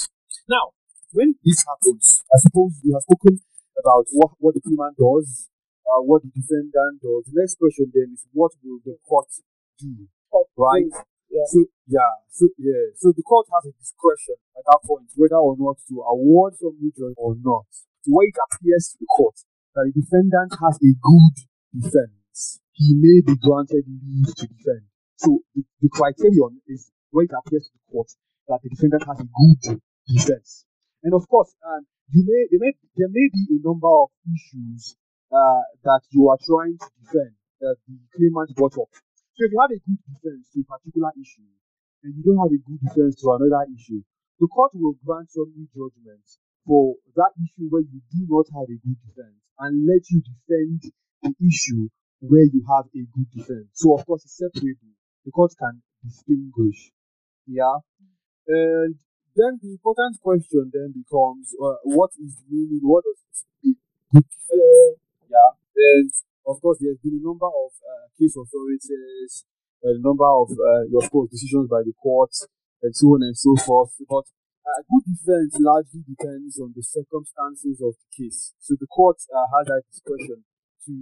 Now, 0.50 0.74
when 1.14 1.38
this 1.46 1.64
happens, 1.64 2.26
I 2.34 2.42
suppose 2.42 2.82
we 2.82 2.92
have 2.92 3.06
spoken 3.06 3.40
about 3.78 4.10
what, 4.12 4.34
what 4.42 4.54
the 4.58 4.62
claimant 4.66 4.98
does, 4.98 5.48
uh, 5.88 6.04
what 6.04 6.26
the 6.26 6.32
defendant 6.34 7.00
does. 7.00 7.30
The 7.32 7.40
next 7.40 7.62
question 7.62 7.88
then 7.94 8.18
is 8.18 8.26
what 8.34 8.52
will 8.60 8.84
the 8.84 8.98
court 9.08 9.30
do? 9.80 10.10
Court 10.28 10.50
right? 10.58 10.92
yeah. 11.32 11.48
So 11.48 11.64
yeah, 11.88 12.14
so 12.28 12.50
yeah, 12.60 12.92
so 13.00 13.16
the 13.16 13.24
court 13.24 13.48
has 13.56 13.72
a 13.72 13.74
discretion 13.80 14.36
at 14.58 14.64
that 14.68 14.82
point 14.84 15.08
whether 15.16 15.40
or 15.40 15.56
not 15.56 15.80
to 15.88 16.04
award 16.04 16.60
summary 16.60 16.92
judgment 16.92 17.16
or 17.16 17.36
not. 17.40 17.68
The 18.04 18.12
way 18.12 18.28
it 18.28 18.40
appears 18.40 18.96
to 18.96 18.98
the 19.00 19.10
court 19.12 19.36
that 19.76 19.88
the 19.88 19.96
defendant 19.96 20.52
has 20.60 20.76
a 20.80 20.92
good 20.92 21.36
defense, 21.72 22.17
he 22.74 22.94
may 22.94 23.22
be 23.26 23.36
granted 23.42 23.84
leave 23.88 24.36
to 24.36 24.46
defend. 24.48 24.86
So 25.18 25.42
the, 25.56 25.64
the 25.82 25.90
criterion 25.90 26.62
is 26.68 26.92
where 27.10 27.26
it 27.26 27.32
appears 27.34 27.66
to 27.66 27.74
the 27.74 27.84
court 27.92 28.10
that 28.48 28.60
the 28.64 28.70
defendant 28.70 29.04
has 29.10 29.20
a 29.20 29.28
good 29.28 29.82
defense. 30.06 30.66
And 31.04 31.14
of 31.14 31.28
course, 31.28 31.54
um, 31.66 31.86
you 32.14 32.24
may 32.24 32.48
there 32.52 32.62
may 32.62 32.74
there 32.96 33.12
may 33.12 33.28
be 33.34 33.44
a 33.58 33.60
number 33.66 33.90
of 33.90 34.10
issues 34.30 34.96
uh, 35.32 35.64
that 35.84 36.02
you 36.12 36.30
are 36.30 36.40
trying 36.40 36.78
to 36.78 36.90
defend 37.02 37.34
that 37.60 37.78
the 37.88 37.98
claimant 38.16 38.56
brought 38.56 38.78
up. 38.78 38.92
So 39.36 39.40
if 39.46 39.52
you 39.52 39.60
have 39.60 39.74
a 39.74 39.82
good 39.82 40.02
defense 40.06 40.50
to 40.54 40.62
a 40.62 40.66
particular 40.66 41.12
issue 41.18 41.50
and 42.04 42.14
you 42.16 42.22
don't 42.24 42.42
have 42.42 42.54
a 42.54 42.62
good 42.62 42.82
defense 42.82 43.18
to 43.22 43.34
another 43.34 43.66
issue, 43.74 44.02
the 44.40 44.48
court 44.48 44.72
will 44.78 44.94
grant 45.02 45.34
summary 45.34 45.66
judgment 45.74 46.26
for 46.66 46.96
that 47.18 47.34
issue 47.42 47.70
where 47.70 47.82
you 47.82 48.02
do 48.14 48.22
not 48.30 48.46
have 48.54 48.70
a 48.70 48.78
good 48.78 49.00
defense 49.02 49.42
and 49.60 49.86
let 49.90 50.06
you 50.14 50.22
defend 50.22 50.94
the 51.26 51.34
issue 51.42 51.90
where 52.20 52.46
you 52.46 52.64
have 52.68 52.86
a 52.90 53.04
good 53.14 53.30
defense. 53.32 53.70
So 53.74 53.98
of 53.98 54.06
course 54.06 54.24
it's 54.26 54.38
separable. 54.38 54.94
The 55.26 55.32
court 55.32 55.52
can 55.60 55.82
distinguish. 56.04 56.92
Yeah. 57.46 57.84
And 58.48 58.96
then 59.36 59.60
the 59.62 59.72
important 59.78 60.20
question 60.22 60.72
then 60.74 60.94
becomes 60.96 61.54
uh, 61.62 61.78
what 61.84 62.12
is 62.18 62.42
meaning, 62.50 62.82
what 62.82 63.04
does 63.04 63.20
it 63.22 63.46
mean? 63.64 63.78
Good 64.14 64.26
defense. 64.26 64.98
Yeah. 65.30 65.52
And 65.76 66.12
of 66.48 66.62
course, 66.62 66.80
there's 66.80 66.98
been 67.04 67.20
a 67.20 67.28
number 67.28 67.46
of 67.46 67.72
uh, 67.84 68.08
case 68.16 68.34
authorities, 68.40 69.44
a 69.84 70.00
number 70.00 70.26
of, 70.26 70.48
uh, 70.56 70.88
of 70.96 71.12
course, 71.12 71.30
decisions 71.30 71.68
by 71.68 71.84
the 71.84 71.92
courts, 72.02 72.48
and 72.82 72.96
so 72.96 73.14
on 73.14 73.22
and 73.22 73.38
so 73.38 73.52
forth. 73.68 73.92
But 74.08 74.32
uh, 74.64 74.80
good 74.88 75.06
defense 75.12 75.60
largely 75.60 76.08
depends 76.08 76.58
on 76.58 76.72
the 76.72 76.84
circumstances 76.84 77.84
of 77.84 78.00
the 78.00 78.10
case. 78.16 78.56
So 78.64 78.76
the 78.80 78.88
court 78.88 79.20
uh, 79.28 79.48
has 79.60 79.68
that 79.68 79.84
discretion 79.92 80.48
to 80.88 80.94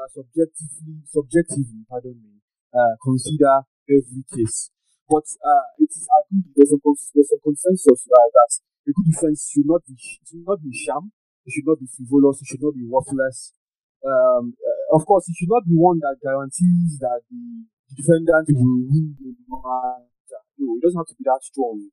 uh, 0.00 0.08
subjectively, 0.08 1.04
subjectively, 1.04 1.84
pardon 1.84 2.16
me, 2.16 2.40
uh, 2.72 2.96
consider 3.04 3.68
every 3.84 4.24
case. 4.32 4.72
But 5.04 5.28
uh, 5.44 5.76
it 5.76 5.92
is 5.92 6.08
agreed 6.08 6.48
there's 6.56 6.72
a, 6.72 6.80
there's 6.80 7.32
a 7.36 7.40
consensus 7.44 8.08
uh, 8.08 8.28
that 8.32 8.52
a 8.88 8.90
good 8.96 9.08
defense 9.12 9.52
should 9.52 9.68
not 9.68 9.84
be 9.84 9.92
should 10.00 10.40
not 10.48 10.64
be 10.64 10.72
sham, 10.72 11.12
it 11.44 11.52
should 11.52 11.68
not 11.68 11.76
be 11.76 11.88
frivolous, 11.92 12.40
it 12.40 12.48
should 12.48 12.64
not 12.64 12.72
be 12.72 12.88
worthless, 12.88 13.52
um, 14.00 14.56
of 14.92 15.04
course, 15.04 15.28
it 15.28 15.36
should 15.36 15.52
not 15.52 15.64
be 15.68 15.76
one 15.76 16.00
that 16.00 16.16
guarantees 16.24 16.96
that 17.04 17.20
the 17.28 17.64
defendant 17.92 18.48
will 18.48 18.88
win 18.88 19.12
the 19.20 19.36
matter. 19.44 20.40
No, 20.56 20.76
it 20.76 20.82
doesn't 20.82 20.96
have 20.96 21.10
to 21.12 21.16
be 21.20 21.24
that 21.28 21.44
strong. 21.44 21.88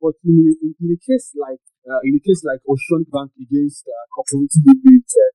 But 0.00 0.14
in 0.24 0.54
in, 0.62 0.70
in 0.78 0.88
a 0.94 1.00
case 1.02 1.34
like 1.34 1.60
uh, 1.84 2.00
in 2.06 2.16
a 2.16 2.22
case 2.22 2.46
like 2.46 2.62
Oceanic 2.64 3.10
Bank 3.10 3.34
against 3.36 3.84
uh, 3.84 4.04
Cooperative 4.14 4.62
Limited, 4.64 5.34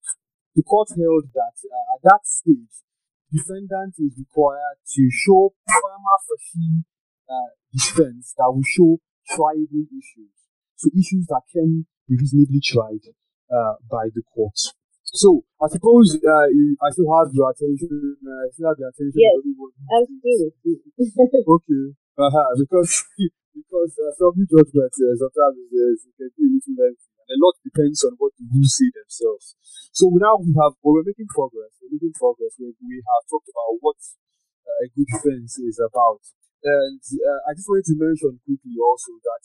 the 0.55 0.63
court 0.63 0.89
held 0.89 1.27
that 1.33 1.55
uh, 1.67 1.95
at 1.95 2.01
that 2.03 2.24
stage, 2.24 2.83
defendant 3.31 3.95
is 4.00 4.15
required 4.17 4.79
to 4.95 5.09
show 5.12 5.53
prima 5.67 6.15
facie 6.24 6.83
uh, 7.29 7.51
defense 7.74 8.33
that 8.38 8.47
will 8.47 8.63
show 8.63 8.97
triable 9.29 9.85
issues. 9.91 10.35
So 10.75 10.89
issues 10.95 11.27
that 11.27 11.43
can 11.51 11.85
be 12.07 12.15
reasonably 12.15 12.62
tried 12.63 13.03
uh, 13.51 13.75
by 13.89 14.07
the 14.13 14.24
court. 14.33 14.55
So 15.03 15.43
I 15.62 15.67
suppose 15.71 16.19
uh, 16.19 16.47
I 16.83 16.88
still 16.91 17.12
have 17.15 17.31
your 17.31 17.51
attention. 17.51 18.17
Uh, 18.19 18.43
I 18.43 18.47
still 18.51 18.67
have 18.67 18.79
your 18.79 18.89
attention. 18.91 19.15
Yes, 19.15 19.39
I'm 19.39 20.05
still 20.07 20.39
with 20.43 20.59
you. 20.63 20.75
okay, 21.55 21.83
uh-huh. 22.19 22.51
because 22.59 22.91
because 23.55 23.93
uh, 23.95 24.12
some 24.19 24.35
judgment 24.43 24.91
uh, 24.91 25.15
sometimes 25.15 25.55
is, 25.71 26.03
uh, 26.03 26.19
can 26.19 26.29
be 26.35 26.43
a 26.43 26.51
little 26.51 26.75
lengthy, 26.75 27.14
and 27.25 27.38
a 27.38 27.41
lot 27.41 27.58
depends 27.65 28.05
on 28.05 28.13
what 28.22 28.34
the 28.38 28.46
rules 28.46 28.74
say 28.77 28.89
themselves. 28.94 29.58
So 29.94 30.13
now 30.13 30.38
we 30.38 30.53
have, 30.62 30.77
well, 30.84 31.00
we're 31.00 31.08
making 31.10 31.29
progress. 31.32 31.74
We're 31.82 31.98
making 31.98 32.13
progress. 32.13 32.53
We, 32.62 32.75
we 32.86 33.01
have 33.01 33.24
talked 33.25 33.50
about 33.50 33.82
what 33.82 33.98
uh, 34.65 34.86
a 34.86 34.88
good 34.94 35.10
defense 35.10 35.58
is 35.58 35.82
about, 35.82 36.22
and 36.65 37.01
uh, 37.01 37.39
I 37.50 37.53
just 37.53 37.70
wanted 37.70 37.86
to 37.89 37.98
mention 37.98 38.41
quickly 38.46 38.75
also 38.82 39.17
that 39.22 39.44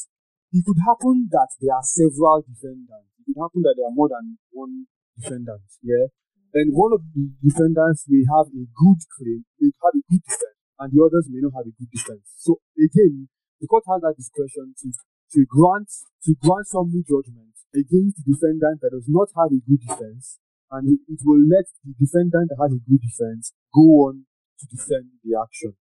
it 0.57 0.65
could 0.65 0.81
happen 0.83 1.29
that 1.31 1.53
there 1.61 1.77
are 1.77 1.85
several 1.85 2.41
defendants. 2.43 3.13
It 3.21 3.31
could 3.31 3.41
happen 3.41 3.61
that 3.65 3.77
there 3.77 3.89
are 3.89 3.97
more 3.97 4.09
than 4.09 4.41
one 4.53 4.89
defendants, 5.17 5.77
yeah, 5.85 6.09
and 6.57 6.73
one 6.75 6.91
of 6.97 7.05
the 7.15 7.31
defendants 7.45 8.09
may 8.09 8.25
have 8.27 8.49
a 8.51 8.65
good 8.65 9.01
claim, 9.15 9.45
may 9.61 9.71
have 9.71 9.95
a 9.95 10.03
good 10.09 10.25
defense, 10.25 10.59
and 10.81 10.89
the 10.91 11.01
others 11.05 11.29
may 11.31 11.45
not 11.45 11.55
have 11.55 11.69
a 11.69 11.75
good 11.77 11.91
defense. 11.93 12.27
So 12.41 12.59
again, 12.75 13.29
the 13.61 13.69
court 13.69 13.85
has 13.87 14.01
that 14.03 14.17
discretion 14.17 14.75
to 14.83 14.89
to 15.37 15.47
grant 15.47 15.87
to 16.27 16.35
grant 16.43 16.67
summary 16.67 17.07
judgment 17.07 17.50
against 17.75 18.23
the 18.23 18.27
defendant 18.35 18.81
that 18.83 18.91
does 18.91 19.07
not 19.09 19.31
have 19.37 19.53
a 19.53 19.61
good 19.63 19.81
defense, 19.81 20.39
and 20.71 20.87
it 20.87 21.21
will 21.25 21.43
let 21.47 21.67
the 21.83 21.95
defendant 21.99 22.51
that 22.51 22.61
has 22.63 22.73
a 22.75 22.83
good 22.83 23.03
defense 23.03 23.55
go 23.75 24.11
on 24.11 24.27
to 24.59 24.65
defend 24.71 25.19
the 25.23 25.35
action. 25.39 25.75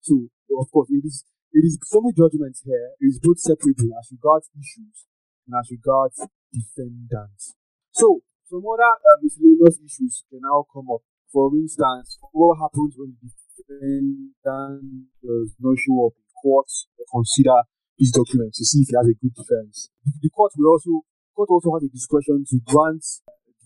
So 0.00 0.28
of 0.54 0.70
course, 0.70 0.88
it 0.90 1.04
is 1.04 1.24
it 1.52 1.64
is 1.64 1.78
summary 1.84 2.12
judgment 2.12 2.56
here 2.64 2.92
is 3.00 3.18
both 3.22 3.40
separable 3.40 3.90
as 3.96 4.12
regards 4.12 4.50
issues 4.52 5.08
and 5.46 5.56
as 5.56 5.70
regards 5.70 6.20
defendants. 6.52 7.54
So 7.92 8.20
some 8.44 8.62
other 8.62 8.92
uh, 8.92 9.18
miscellaneous 9.22 9.80
issues 9.82 10.22
can 10.30 10.40
now 10.42 10.66
come 10.72 10.86
up. 10.92 11.02
For 11.32 11.50
instance, 11.56 12.18
what 12.32 12.60
happens 12.60 12.94
when 12.94 13.16
the 13.18 13.32
defendant 13.56 15.10
does 15.18 15.50
not 15.58 15.76
show 15.80 16.06
up 16.06 16.14
in 16.14 16.28
court? 16.38 16.70
Consider 17.10 17.66
these 17.98 18.12
documents 18.12 18.58
to 18.58 18.64
see 18.64 18.84
if 18.84 18.88
he 18.92 18.96
has 18.96 19.08
a 19.08 19.16
good 19.16 19.34
defense. 19.34 19.88
The 20.22 20.30
court 20.30 20.52
will 20.56 20.76
also 20.76 21.02
court 21.36 21.52
also 21.52 21.76
has 21.76 21.84
a 21.84 21.92
discretion 21.92 22.48
to 22.48 22.56
grant 22.64 23.04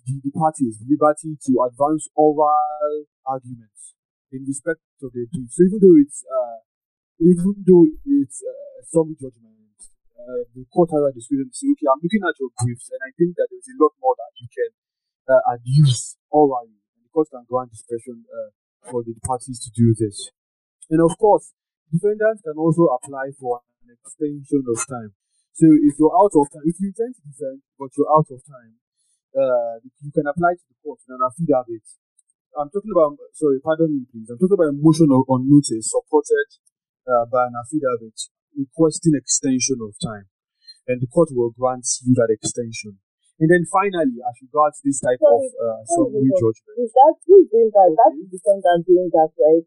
the, 0.05 0.31
parties 0.35 0.83
liberty 0.83 1.39
to 1.47 1.53
advance 1.63 2.11
oral 2.19 3.07
arguments 3.23 3.95
in 4.35 4.43
respect 4.43 4.83
of 5.03 5.15
the 5.15 5.27
brief. 5.31 5.47
So 5.55 5.63
even 5.63 5.79
though 5.79 5.99
it's 6.03 6.27
uh, 6.27 6.59
even 7.23 7.55
though 7.63 7.87
it's 7.87 8.43
uh, 8.43 8.83
summary 8.91 9.15
judgment, 9.15 9.79
uh, 10.19 10.43
the 10.57 10.67
court 10.73 10.91
has 10.91 11.03
a 11.05 11.13
discretion 11.15 11.47
to 11.47 11.55
say, 11.55 11.71
okay, 11.77 11.87
I'm 11.87 12.03
looking 12.03 12.25
at 12.27 12.35
your 12.43 12.51
briefs 12.59 12.91
and 12.91 13.01
I 13.07 13.11
think 13.15 13.39
that 13.39 13.47
there's 13.53 13.71
a 13.71 13.77
lot 13.79 13.95
more 14.03 14.19
that 14.19 14.33
you 14.41 14.49
can 14.51 14.71
uh, 15.31 15.43
adduce 15.55 16.17
orally. 16.33 16.81
And 16.97 17.07
the 17.07 17.11
court 17.13 17.29
can 17.31 17.45
grant 17.47 17.71
discretion 17.71 18.25
uh, 18.27 18.51
for 18.91 19.05
the 19.05 19.15
parties 19.23 19.61
to 19.63 19.71
do 19.71 19.95
this. 19.95 20.33
And 20.89 20.99
of 21.05 21.17
course, 21.19 21.53
defendants 21.93 22.43
can 22.43 22.57
also 22.57 22.89
apply 22.91 23.37
for 23.39 23.61
an 23.85 23.95
extension 23.95 24.65
of 24.67 24.79
time. 24.89 25.13
So 25.53 25.67
if 25.67 25.99
you're 25.99 26.15
out 26.15 26.33
of 26.33 26.47
time, 26.53 26.65
if 26.65 26.77
you 26.81 26.89
intend 26.91 27.15
to 27.19 27.23
defend 27.27 27.61
but 27.79 27.91
you're 27.97 28.11
out 28.11 28.29
of 28.31 28.41
time, 28.47 28.81
uh, 29.37 29.79
you 30.03 30.11
can 30.11 30.27
apply 30.27 30.59
to 30.59 30.65
the 30.67 30.77
court 30.83 30.99
in 31.07 31.15
an 31.15 31.23
affidavit. 31.23 31.87
I'm 32.59 32.71
talking 32.71 32.91
about, 32.91 33.15
sorry, 33.39 33.63
pardon 33.63 33.95
me, 33.95 34.03
please. 34.11 34.27
I'm 34.27 34.39
talking 34.39 34.59
about 34.59 34.75
a 34.75 34.79
motion 34.79 35.07
on, 35.07 35.47
notice 35.47 35.87
supported 35.87 36.49
uh, 37.07 37.31
by 37.31 37.47
an 37.47 37.55
affidavit 37.55 38.19
requesting 38.59 39.15
extension 39.15 39.79
of 39.79 39.95
time, 40.03 40.27
and 40.91 40.99
the 40.99 41.07
court 41.07 41.31
will 41.31 41.55
grant 41.55 41.87
you 42.03 42.15
that 42.19 42.35
extension. 42.35 42.99
And 43.39 43.49
then 43.49 43.65
finally, 43.71 44.21
as 44.21 44.37
regards 44.43 44.83
this 44.85 45.01
type 45.01 45.23
sorry, 45.23 45.47
of 45.47 45.55
uh, 45.57 45.81
summary 45.89 46.29
judgment, 46.35 46.77
is 46.77 46.93
that 46.93 47.15
who's 47.25 47.47
doing 47.49 47.71
that? 47.73 47.89
That's 47.97 48.19
the 48.19 48.29
defendant 48.29 48.85
doing 48.85 49.09
that, 49.15 49.31
right? 49.33 49.65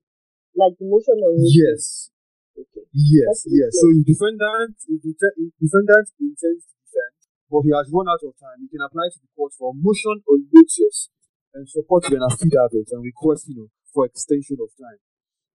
Like 0.53 0.77
the 0.77 0.85
motion 0.85 1.17
on 1.23 1.39
notice. 1.39 1.55
Yes. 1.55 2.12
Okay. 2.53 2.85
Yes, 2.93 3.49
yes. 3.49 3.71
So 3.81 3.89
the 3.89 4.05
defendant, 4.05 4.77
if 4.85 5.01
the 5.01 5.13
defendant 5.57 6.05
intends 6.21 6.69
to 6.69 6.75
defend, 6.85 7.13
but 7.49 7.65
he 7.65 7.73
has 7.73 7.89
run 7.89 8.05
out 8.05 8.21
of 8.21 8.33
time, 8.37 8.61
he 8.61 8.69
can 8.69 8.85
apply 8.85 9.09
to 9.09 9.19
the 9.21 9.29
court 9.33 9.53
for 9.57 9.73
motion 9.73 10.21
on 10.29 10.45
notice 10.53 11.09
and 11.53 11.65
support 11.69 12.05
an 12.13 12.21
affidavit 12.21 12.89
and 12.93 13.01
request, 13.01 13.49
you 13.49 13.57
know, 13.57 13.69
for 13.93 14.05
extension 14.05 14.57
of 14.61 14.69
time. 14.77 15.01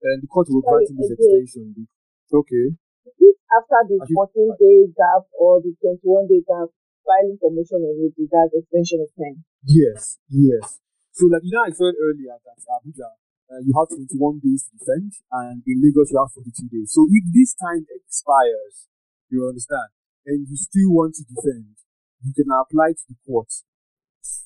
And 0.02 0.22
the 0.22 0.30
court 0.30 0.46
will 0.50 0.62
grant 0.62 0.90
him 0.90 0.98
his 0.98 1.14
extension. 1.14 1.86
Okay. 2.30 2.74
If 3.18 3.36
after 3.50 3.80
the 3.86 3.98
14 4.02 4.58
day 4.58 4.90
gap 4.94 5.26
or 5.38 5.62
the 5.62 5.74
21 5.78 6.26
day 6.30 6.42
gap, 6.46 6.70
filing 7.06 7.38
for 7.40 7.50
motion 7.50 7.82
on 7.82 7.94
notice, 7.98 8.30
that's 8.30 8.54
extension 8.54 9.02
of 9.02 9.10
time. 9.18 9.42
Yes, 9.64 10.18
yes. 10.30 10.78
So, 11.16 11.26
like 11.26 11.42
you 11.42 11.50
know, 11.50 11.66
I 11.66 11.72
said 11.74 11.98
earlier 11.98 12.36
that 12.38 12.58
Abuja 12.62 13.10
uh, 13.48 13.64
you 13.64 13.72
have 13.72 13.88
21 13.88 14.44
days 14.44 14.68
to 14.68 14.72
defend, 14.76 15.12
and 15.32 15.62
in 15.66 15.80
Lagos 15.80 16.12
you 16.12 16.20
have 16.20 16.32
42 16.32 16.68
days. 16.68 16.92
So 16.92 17.08
if 17.08 17.24
this 17.32 17.56
time 17.56 17.88
expires, 17.88 18.88
you 19.32 19.48
understand, 19.48 19.88
and 20.28 20.44
you 20.48 20.56
still 20.56 20.92
want 20.92 21.16
to 21.16 21.24
defend, 21.24 21.80
you 22.24 22.32
can 22.36 22.52
apply 22.52 22.92
to 22.92 23.04
the 23.08 23.16
court 23.24 23.48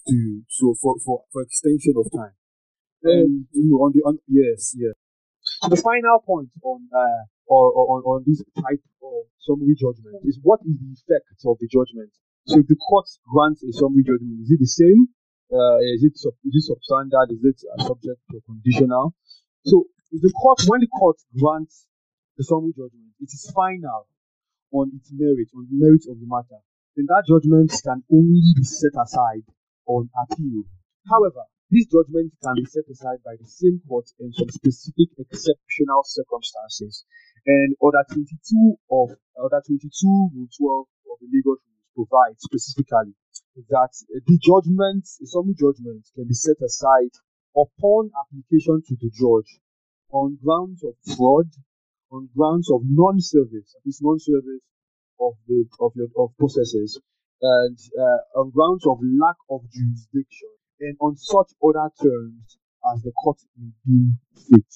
to 0.08 0.42
so 0.48 0.74
for 0.80 0.96
for, 1.04 1.24
for 1.32 1.42
extension 1.42 1.94
of 1.96 2.06
time. 2.14 2.34
And 3.02 3.46
you 3.50 3.66
know 3.70 3.82
on 3.82 3.92
the 3.94 4.02
on 4.06 4.18
yes 4.28 4.74
yes. 4.78 4.94
So 5.62 5.68
the 5.68 5.82
final 5.82 6.22
point 6.22 6.50
on 6.62 6.86
uh 6.94 7.26
or, 7.46 7.72
or 7.74 7.84
on, 7.98 8.00
on 8.06 8.18
this 8.26 8.42
type 8.54 8.82
of 9.02 9.26
summary 9.42 9.74
judgment 9.74 10.22
is 10.24 10.38
what 10.42 10.60
is 10.62 10.78
the 10.78 10.90
effect 10.94 11.42
of 11.44 11.58
the 11.58 11.66
judgment. 11.66 12.10
So 12.46 12.58
if 12.58 12.66
the 12.66 12.78
court 12.78 13.06
grants 13.26 13.62
a 13.62 13.72
summary 13.74 14.02
judgment, 14.06 14.42
is 14.42 14.50
it 14.50 14.60
the 14.62 14.70
same 14.70 15.10
uh, 15.52 15.78
is 15.84 16.02
it 16.02 16.16
it 16.16 16.64
substandard? 16.64 17.28
Is 17.30 17.44
it 17.44 17.60
uh, 17.68 17.84
subject 17.84 18.20
to 18.32 18.40
conditional? 18.48 19.14
So 19.64 19.86
if 20.10 20.20
the 20.20 20.32
court, 20.32 20.64
when 20.66 20.80
the 20.80 20.88
court 20.88 21.16
grants 21.36 21.86
the 22.36 22.44
summary 22.44 22.72
judgment, 22.72 23.12
it 23.20 23.28
is 23.28 23.52
final 23.54 24.08
on 24.72 24.90
its 24.96 25.12
merit, 25.12 25.48
on 25.54 25.68
the 25.68 25.76
merit 25.76 26.04
of 26.08 26.16
the 26.18 26.26
matter. 26.26 26.60
Then 26.96 27.06
that 27.08 27.24
judgment 27.28 27.72
can 27.84 28.02
only 28.12 28.52
be 28.56 28.64
set 28.64 28.96
aside 28.96 29.44
on 29.86 30.08
appeal. 30.24 30.64
However, 31.08 31.44
this 31.72 31.88
judgment 31.88 32.32
can 32.44 32.56
be 32.56 32.68
set 32.68 32.84
aside 32.88 33.20
by 33.24 33.36
the 33.40 33.48
same 33.48 33.80
court 33.88 34.04
in 34.20 34.32
some 34.32 34.48
specific 34.48 35.08
exceptional 35.16 36.04
circumstances. 36.04 37.04
And 37.44 37.74
Order 37.80 38.04
22 38.12 38.76
of 38.92 39.16
Order 39.36 39.60
22 39.64 39.88
Rule 40.36 40.48
12 40.52 40.86
of 41.12 41.16
the 41.20 41.28
Legal 41.32 41.56
Provide 41.94 42.40
specifically 42.40 43.12
that 43.68 43.92
the 44.08 44.38
judgment, 44.40 45.04
a 45.04 45.26
summary 45.26 45.54
judgment, 45.54 46.08
can 46.14 46.26
be 46.26 46.34
set 46.34 46.56
aside 46.64 47.12
upon 47.52 48.10
application 48.16 48.80
to 48.88 48.96
the 48.96 49.10
judge 49.12 49.60
on 50.10 50.38
grounds 50.42 50.82
of 50.84 50.94
fraud, 51.16 51.48
on 52.10 52.28
grounds 52.36 52.70
of 52.70 52.80
non-service, 52.84 53.76
this 53.84 54.00
non-service 54.00 54.64
of 55.20 55.34
the 55.48 55.64
of 55.80 55.92
your 55.96 56.08
of 56.16 56.36
processes, 56.38 57.00
and 57.40 57.78
uh, 57.98 58.40
on 58.40 58.50
grounds 58.50 58.86
of 58.86 58.98
lack 59.20 59.36
of 59.50 59.60
jurisdiction, 59.72 60.52
and 60.80 60.96
on 61.00 61.16
such 61.16 61.52
other 61.60 61.88
terms 62.00 62.58
as 62.92 63.02
the 63.02 63.12
court 63.22 63.38
may 63.56 63.70
deem 63.86 64.18
fit. 64.34 64.70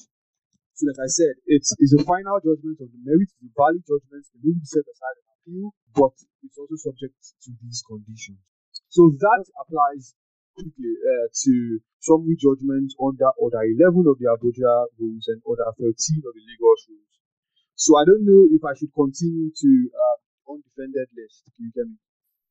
So, 0.77 0.87
like 0.93 1.01
I 1.01 1.09
said, 1.09 1.35
it's, 1.49 1.73
a 1.73 2.05
final 2.05 2.37
judgment 2.45 2.77
of 2.85 2.93
the 2.93 3.01
merits, 3.01 3.33
the 3.41 3.49
valid 3.57 3.81
judgments 3.81 4.29
can 4.29 4.45
be 4.45 4.61
set 4.63 4.85
aside 4.85 5.17
appeal, 5.47 5.71
but 5.95 6.13
it's 6.43 6.59
also 6.59 6.75
subject 6.77 7.15
to 7.47 7.51
these 7.63 7.83
conditions. 7.87 8.39
So 8.91 9.15
that 9.19 9.45
applies 9.63 10.15
quickly 10.55 10.95
uh, 10.99 11.27
to 11.31 11.81
summary 12.01 12.37
judgment 12.39 12.93
under 12.99 13.31
Order 13.39 13.63
11 13.63 14.05
of 14.11 14.19
the 14.19 14.27
Abuja 14.27 14.87
rules 14.99 15.25
and 15.29 15.41
Order 15.45 15.71
13 15.79 15.87
of 15.87 16.33
the 16.35 16.43
Lagos 16.43 16.81
rules. 16.91 17.15
So 17.77 17.99
I 18.01 18.05
don't 18.09 18.25
know 18.25 18.49
if 18.51 18.63
I 18.65 18.73
should 18.75 18.93
continue 18.95 19.53
to 19.53 19.71
uh, 19.93 20.53
undefended 20.53 21.09
list. 21.13 21.45
Can 21.57 21.69
you 21.69 21.73
hear 21.75 21.87
me? 21.87 21.97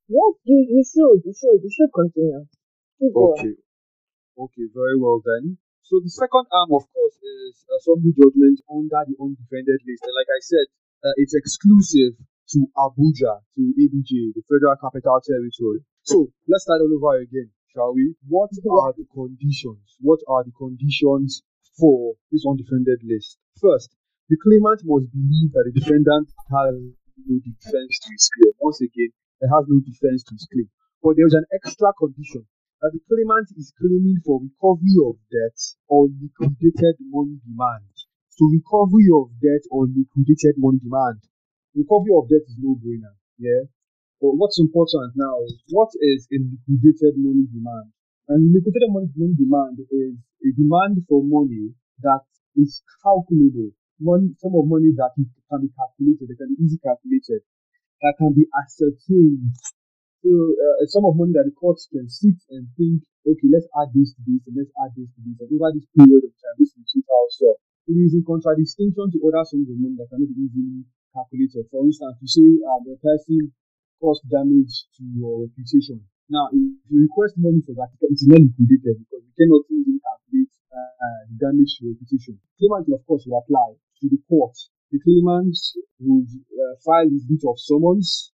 Yes, 0.05 0.33
you, 0.45 0.57
you 0.69 0.83
should. 0.85 1.19
You 1.25 1.33
should. 1.33 1.59
You 1.65 1.71
should 1.73 1.91
continue. 1.93 2.45
Okay. 3.01 3.57
Okay, 4.37 4.65
very 4.69 4.97
well 5.01 5.17
then. 5.25 5.57
So 5.81 5.97
the 6.01 6.09
second 6.13 6.45
arm, 6.53 6.69
of 6.73 6.85
course, 6.93 7.17
is 7.21 7.65
a 7.73 7.77
summary 7.81 8.13
judgment 8.13 8.61
under 8.69 9.01
the 9.05 9.17
undefended 9.17 9.81
list. 9.81 10.05
And 10.05 10.13
like 10.13 10.29
I 10.29 10.41
said, 10.45 10.67
uh, 11.05 11.13
it's 11.17 11.33
exclusive 11.33 12.21
to 12.51 12.59
Abuja, 12.77 13.41
to 13.55 13.61
ABJ, 13.73 14.33
the 14.37 14.43
Federal 14.45 14.77
Capital 14.77 15.17
Territory. 15.25 15.81
So 16.03 16.29
let's 16.47 16.63
start 16.63 16.81
all 16.81 16.93
over 16.93 17.17
again, 17.17 17.49
shall 17.73 17.93
we? 17.93 18.13
What 18.27 18.53
are 18.53 18.93
the 18.93 19.05
conditions? 19.09 19.97
What 19.99 20.21
are 20.29 20.43
the 20.43 20.53
conditions 20.53 21.41
for 21.79 22.13
this 22.31 22.45
undefended 22.45 23.01
list? 23.03 23.37
First, 23.59 23.95
the 24.29 24.37
claimant 24.37 24.81
must 24.85 25.09
believe 25.09 25.53
that 25.53 25.65
the 25.69 25.79
defendant 25.79 26.29
has 26.49 26.73
no 27.25 27.35
defense 27.41 27.93
to 28.05 28.09
his 28.13 28.29
claim. 28.29 28.53
Once 28.61 28.81
again, 28.81 29.13
it 29.41 29.49
has 29.49 29.65
no 29.65 29.81
defense 29.81 30.23
to 30.29 30.33
his 30.33 30.45
claim. 30.49 30.69
But 31.01 31.17
there's 31.17 31.37
an 31.37 31.45
extra 31.53 31.93
condition 31.97 32.45
that 32.81 32.93
the 32.93 33.01
claimant 33.09 33.49
is 33.57 33.73
claiming 33.77 34.21
for 34.25 34.41
recovery 34.41 34.97
of 35.01 35.17
debt 35.33 35.57
or 35.87 36.09
liquidated 36.09 36.97
money 37.09 37.37
demand. 37.41 37.89
So 38.29 38.45
recovery 38.49 39.09
of 39.13 39.33
debt 39.41 39.63
or 39.71 39.87
liquidated 39.89 40.57
money 40.57 40.81
demand. 40.81 41.21
Recovery 41.75 42.15
of 42.15 42.31
debt 42.31 42.47
is 42.47 42.55
no 42.57 42.79
brainer. 42.79 43.11
Yeah. 43.37 43.67
But 44.23 44.39
what's 44.39 44.59
important 44.63 45.11
now 45.19 45.43
is 45.43 45.59
what 45.75 45.91
is 45.99 46.23
a 46.31 46.39
liquidated 46.39 47.19
money 47.19 47.51
demand? 47.51 47.91
And 48.31 48.49
liquidated 48.49 48.89
money, 48.89 49.11
money 49.13 49.35
demand 49.35 49.83
is 49.91 50.15
a 50.15 50.49
demand 50.55 51.03
for 51.05 51.19
money 51.21 51.75
that 51.99 52.23
is 52.55 52.81
calculable. 53.03 53.75
Money, 53.99 54.31
sum 54.39 54.55
of 54.55 54.71
money 54.71 54.95
that 54.95 55.11
can 55.19 55.59
be 55.61 55.69
calculated, 55.75 56.31
that 56.31 56.39
can 56.39 56.55
be 56.55 56.63
easily 56.63 56.79
calculated, 56.79 57.43
that 58.01 58.15
can 58.17 58.31
be 58.31 58.47
ascertained. 58.55 59.51
So 60.23 60.31
uh, 60.31 60.83
a 60.83 60.85
sum 60.89 61.05
of 61.05 61.19
money 61.19 61.35
that 61.35 61.45
the 61.45 61.55
courts 61.55 61.87
can 61.91 62.07
sit 62.09 62.39
and 62.55 62.71
think, 62.79 63.03
okay, 63.27 63.47
let's 63.51 63.67
add 63.77 63.91
this 63.93 64.15
to 64.15 64.21
this 64.25 64.41
and 64.47 64.55
let's 64.57 64.73
add 64.79 64.95
this 64.95 65.11
to 65.11 65.19
this. 65.21 65.37
And 65.43 65.51
over 65.53 65.69
this 65.75 65.85
period 65.91 66.23
of 66.23 66.33
time, 66.39 66.55
this 66.57 66.71
is 66.71 66.81
the 66.81 67.03
total 67.03 67.27
sum. 67.29 67.55
It 67.91 67.99
is 67.99 68.17
in 68.17 68.23
contradistinction 68.25 69.11
to 69.11 69.17
other 69.27 69.43
sums 69.45 69.69
of 69.69 69.77
money 69.77 69.99
that 70.01 70.09
cannot 70.09 70.33
be 70.33 70.49
easily 70.49 70.87
calculated. 71.15 71.63
For 71.71 71.87
instance, 71.87 72.19
you 72.19 72.27
say 72.27 72.47
uh, 72.67 72.83
the 72.83 72.99
person 72.99 73.55
cause 74.03 74.19
damage 74.27 74.91
to 74.99 75.03
your 75.15 75.47
reputation. 75.47 76.03
Now, 76.27 76.51
if 76.51 76.59
you 76.91 77.07
request 77.07 77.39
money 77.39 77.63
for 77.63 77.71
that, 77.79 77.95
it 78.01 78.11
is 78.11 78.27
not 78.27 78.43
liquidated 78.43 78.99
because 79.07 79.23
you 79.23 79.33
cannot 79.39 79.63
easily 79.71 80.01
calculate 80.03 80.53
uh, 80.75 81.21
the 81.31 81.35
damage 81.39 81.79
to 81.79 81.95
reputation. 81.95 82.35
Claimant, 82.59 82.91
of 82.91 83.05
course, 83.07 83.23
will 83.23 83.39
apply 83.39 83.79
to 84.01 84.05
the 84.11 84.19
court. 84.27 84.57
The 84.91 84.99
claimant 84.99 85.55
would 86.03 86.27
uh, 86.27 86.75
file 86.83 87.07
his 87.07 87.23
writ 87.29 87.45
of 87.47 87.55
summons, 87.61 88.35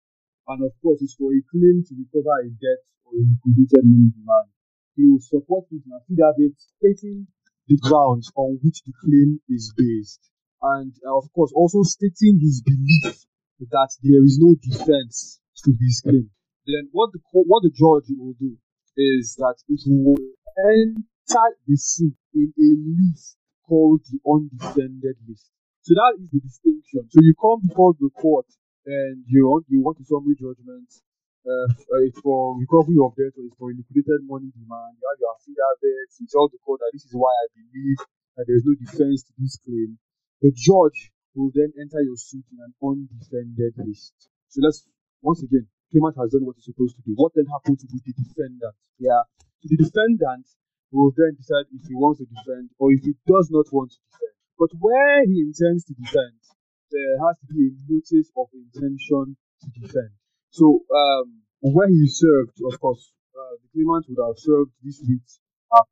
and 0.47 0.63
of 0.63 0.71
course, 0.83 1.01
it's 1.01 1.15
for 1.15 1.33
a 1.33 1.41
claim 1.49 1.83
to 1.87 1.93
recover 1.97 2.43
a 2.43 2.49
debt 2.61 2.83
or 3.07 3.17
a 3.17 3.23
liquidated 3.23 3.83
money 3.87 4.11
demand. 4.13 4.47
He 4.95 5.07
will 5.07 5.23
support 5.23 5.65
it 5.71 5.83
in 5.85 5.91
a 5.91 5.99
affidavit 6.03 6.55
stating 6.59 7.27
the 7.67 7.77
grounds 7.77 8.31
on 8.35 8.59
which 8.63 8.83
the 8.83 8.93
claim 8.99 9.39
is 9.49 9.73
based, 9.75 10.31
and 10.61 10.93
uh, 11.05 11.17
of 11.17 11.31
course, 11.33 11.51
also 11.55 11.83
stating 11.83 12.39
his 12.41 12.61
belief 12.61 13.25
that 13.71 13.89
there 14.03 14.23
is 14.23 14.37
no 14.41 14.55
defense 14.61 15.39
to 15.65 15.73
his 15.79 16.01
claim 16.01 16.29
then 16.67 16.91
what 16.91 17.15
the 17.15 17.19
what 17.31 17.63
the 17.63 17.71
judge 17.71 18.11
will 18.11 18.35
do 18.35 18.59
is 18.99 19.39
that 19.39 19.55
it 19.71 19.81
will 19.87 20.19
enter 20.67 21.47
the 21.63 21.77
suit 21.79 22.19
in 22.35 22.51
a 22.51 22.69
list 22.83 23.39
called 23.63 24.03
the 24.11 24.19
undefended 24.27 25.15
list. 25.27 25.47
So 25.81 25.95
that 25.95 26.19
is 26.19 26.27
the 26.27 26.43
distinction. 26.43 27.07
So 27.07 27.23
you 27.23 27.31
come 27.39 27.63
before 27.63 27.95
the 27.95 28.11
court 28.19 28.51
and 28.85 29.23
you 29.31 29.47
want 29.47 29.65
you 29.71 29.79
want 29.79 30.03
a 30.03 30.05
summary 30.05 30.35
judgment. 30.35 30.91
Uh, 31.47 31.71
it's 32.03 32.19
for 32.19 32.59
recovery 32.59 32.99
of 32.99 33.15
debt 33.15 33.31
or 33.39 33.47
it's 33.47 33.55
for 33.55 33.71
liquidated 33.71 34.27
money 34.27 34.51
demand. 34.51 34.99
You 34.99 35.07
have 35.07 35.19
your 35.23 35.31
affidavit. 35.39 36.11
You 36.19 36.27
tell 36.27 36.51
the 36.51 36.59
court 36.59 36.83
that 36.83 36.91
this 36.91 37.07
is 37.07 37.15
why 37.15 37.31
I 37.31 37.47
believe 37.55 38.03
that 38.35 38.43
there 38.43 38.59
is 38.59 38.67
no 38.67 38.75
defense 38.75 39.23
to 39.23 39.31
this 39.39 39.55
claim. 39.63 39.95
The 40.41 40.51
judge 40.53 41.11
will 41.35 41.51
then 41.53 41.73
enter 41.79 42.01
your 42.01 42.17
suit 42.17 42.45
in 42.51 42.59
an 42.61 42.73
undefended 42.81 43.73
list. 43.77 44.13
So 44.49 44.61
let's 44.61 44.85
once 45.21 45.41
again 45.43 45.67
claimant 45.91 46.15
has 46.19 46.31
done 46.31 46.45
what 46.45 46.55
he's 46.59 46.67
supposed 46.67 46.95
to 46.97 47.03
do. 47.03 47.13
What 47.15 47.31
then 47.35 47.47
happens 47.47 47.83
with 47.83 48.03
the 48.03 48.13
defendant? 48.13 48.75
Yeah. 48.99 49.23
So 49.63 49.65
the 49.71 49.79
defendant 49.79 50.45
will 50.91 51.11
then 51.15 51.35
decide 51.35 51.67
if 51.71 51.87
he 51.87 51.95
wants 51.95 52.19
to 52.19 52.27
defend 52.27 52.69
or 52.79 52.91
if 52.91 53.03
he 53.03 53.15
does 53.27 53.49
not 53.51 53.67
want 53.71 53.91
to 53.91 53.99
defend. 54.11 54.35
But 54.59 54.71
where 54.79 55.23
he 55.25 55.47
intends 55.47 55.85
to 55.85 55.93
defend, 55.93 56.37
there 56.91 57.15
has 57.27 57.35
to 57.39 57.47
be 57.47 57.71
a 57.71 57.73
notice 57.87 58.29
of 58.35 58.47
intention 58.53 59.37
to 59.37 59.67
defend. 59.79 60.11
So 60.49 60.83
um, 60.91 61.43
where 61.61 61.89
he 61.89 62.07
served, 62.07 62.57
of 62.65 62.79
course, 62.79 63.13
uh, 63.35 63.55
the 63.61 63.67
claimant 63.73 64.05
would 64.09 64.21
have 64.21 64.39
served 64.39 64.71
this 64.83 65.01
week 65.07 65.25
at 65.75 65.87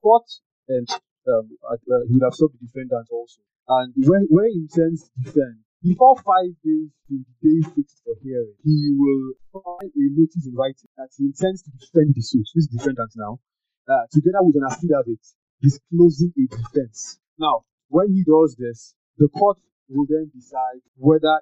court 0.00 0.28
and 0.68 0.88
um, 1.28 1.46
at, 1.72 1.80
uh, 1.84 2.02
he 2.08 2.16
would 2.16 2.24
have 2.24 2.34
served 2.34 2.56
the 2.56 2.66
defendant 2.66 3.08
also. 3.12 3.40
And 3.68 3.92
where, 4.08 4.24
where 4.32 4.48
he 4.48 4.64
intends 4.64 5.04
to 5.04 5.10
defend, 5.20 5.60
before 5.82 6.16
five 6.24 6.50
days 6.64 6.90
to 7.06 7.14
the 7.14 7.34
day 7.38 7.58
fixed 7.76 8.02
for 8.02 8.16
hearing, 8.24 8.56
he 8.64 8.96
will 8.96 9.38
file 9.52 9.78
a 9.84 10.04
notice 10.16 10.48
in 10.48 10.54
writing 10.56 10.90
that 10.96 11.12
he 11.14 11.30
intends 11.30 11.62
to 11.62 11.70
defend 11.78 12.16
the 12.16 12.22
suit, 12.22 12.48
this 12.54 12.66
defendant 12.66 13.12
now, 13.14 13.38
uh, 13.86 14.04
together 14.10 14.42
with 14.42 14.56
an 14.56 14.66
affidavit 14.66 15.22
disclosing 15.62 16.32
a 16.34 16.44
defense. 16.50 17.18
Now, 17.38 17.64
when 17.88 18.10
he 18.10 18.24
does 18.24 18.56
this, 18.58 18.94
the 19.18 19.28
court 19.28 19.58
will 19.88 20.06
then 20.08 20.30
decide 20.34 20.82
whether 20.96 21.40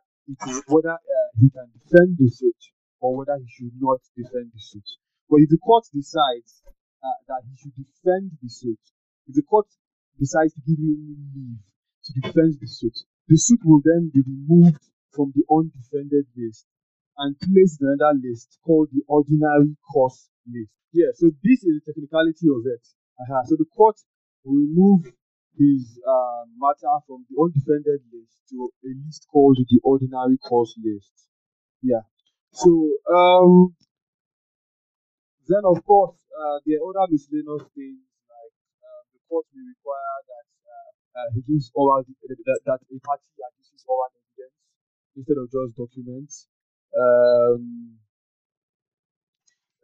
whether 0.66 0.98
uh, 0.98 1.28
he 1.38 1.48
can 1.50 1.70
defend 1.72 2.18
the 2.18 2.28
suit 2.28 2.58
or 3.00 3.16
whether 3.16 3.38
he 3.38 3.46
should 3.46 3.72
not 3.78 4.00
defend 4.16 4.50
the 4.52 4.60
suit. 4.60 4.88
But 5.30 5.40
if 5.40 5.50
the 5.50 5.58
court 5.58 5.84
decides 5.94 6.62
uh, 7.02 7.18
that 7.28 7.42
he 7.46 7.54
should 7.56 7.74
defend 7.76 8.32
the 8.42 8.48
suit, 8.48 8.80
if 9.28 9.34
the 9.34 9.42
court 9.42 9.66
decides 10.18 10.54
to 10.54 10.60
give 10.66 10.78
him 10.78 11.30
leave 11.34 11.58
to 12.04 12.10
defend 12.20 12.54
the 12.60 12.66
suit, 12.66 12.96
the 13.28 13.36
suit 13.36 13.60
will 13.64 13.82
then 13.84 14.10
be 14.14 14.22
removed 14.22 14.82
from 15.12 15.32
the 15.34 15.42
undefended 15.50 16.26
list 16.36 16.66
and 17.18 17.34
placed 17.40 17.80
in 17.80 17.88
another 17.88 18.18
list 18.22 18.58
called 18.64 18.88
the 18.92 19.02
ordinary 19.08 19.76
cause 19.92 20.30
list. 20.46 20.70
Yeah, 20.92 21.10
so 21.14 21.30
this 21.42 21.64
is 21.64 21.82
the 21.82 21.92
technicality 21.92 22.46
of 22.48 22.62
it. 22.64 22.84
Uh-huh. 23.20 23.42
So 23.46 23.56
the 23.56 23.66
court 23.74 23.96
will 24.44 24.60
remove 24.60 25.12
his 25.58 25.98
uh, 26.06 26.44
matter 26.56 26.92
from 27.06 27.24
the 27.28 27.36
undefended 27.40 28.04
list 28.12 28.36
to 28.50 28.70
a 28.84 28.90
list 29.04 29.26
called 29.32 29.58
the 29.58 29.80
ordinary 29.82 30.38
cause 30.38 30.74
list. 30.78 31.28
Yeah. 31.82 32.04
So 32.52 32.70
um, 33.12 33.74
then 35.48 35.62
of 35.64 35.84
course 35.84 36.14
uh, 36.38 36.60
are 36.60 36.84
other 36.88 37.10
miscellaneous 37.10 37.64
things 37.74 37.98
the 37.98 38.05
court 39.28 39.46
may 39.54 39.62
require 39.62 40.16
that 40.30 40.46
uh, 41.16 41.28
he 41.34 41.40
gives 41.46 41.70
oral 41.74 42.04
that, 42.04 42.60
that 42.66 42.80
a 42.80 42.96
party 43.02 43.24
adduces 43.40 43.82
oral 43.88 44.10
evidence 44.12 44.56
instead 45.16 45.38
of 45.40 45.46
just 45.48 45.76
documents. 45.76 46.48
Um, 46.96 47.96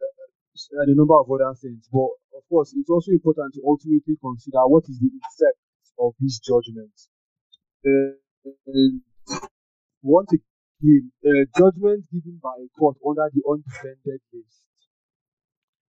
uh, 0.01 0.81
and 0.81 0.89
a 0.89 0.95
number 0.95 1.17
of 1.17 1.29
other 1.29 1.53
things. 1.57 1.89
But 1.91 2.13
of 2.37 2.43
course, 2.49 2.73
it's 2.77 2.89
also 2.89 3.11
important 3.11 3.53
to 3.55 3.61
ultimately 3.65 4.17
consider 4.21 4.61
what 4.69 4.85
is 4.87 4.99
the 4.99 5.09
effect 5.09 5.59
of 5.99 6.13
this 6.19 6.39
judgment. 6.39 6.93
Uh, 7.83 8.17
once 10.01 10.29
again, 10.31 11.11
uh, 11.25 11.45
judgment 11.57 12.05
given 12.11 12.39
by 12.41 12.55
a 12.59 12.67
court 12.77 12.97
under 13.07 13.29
the 13.33 13.41
undefended 13.49 14.21
list 14.31 14.63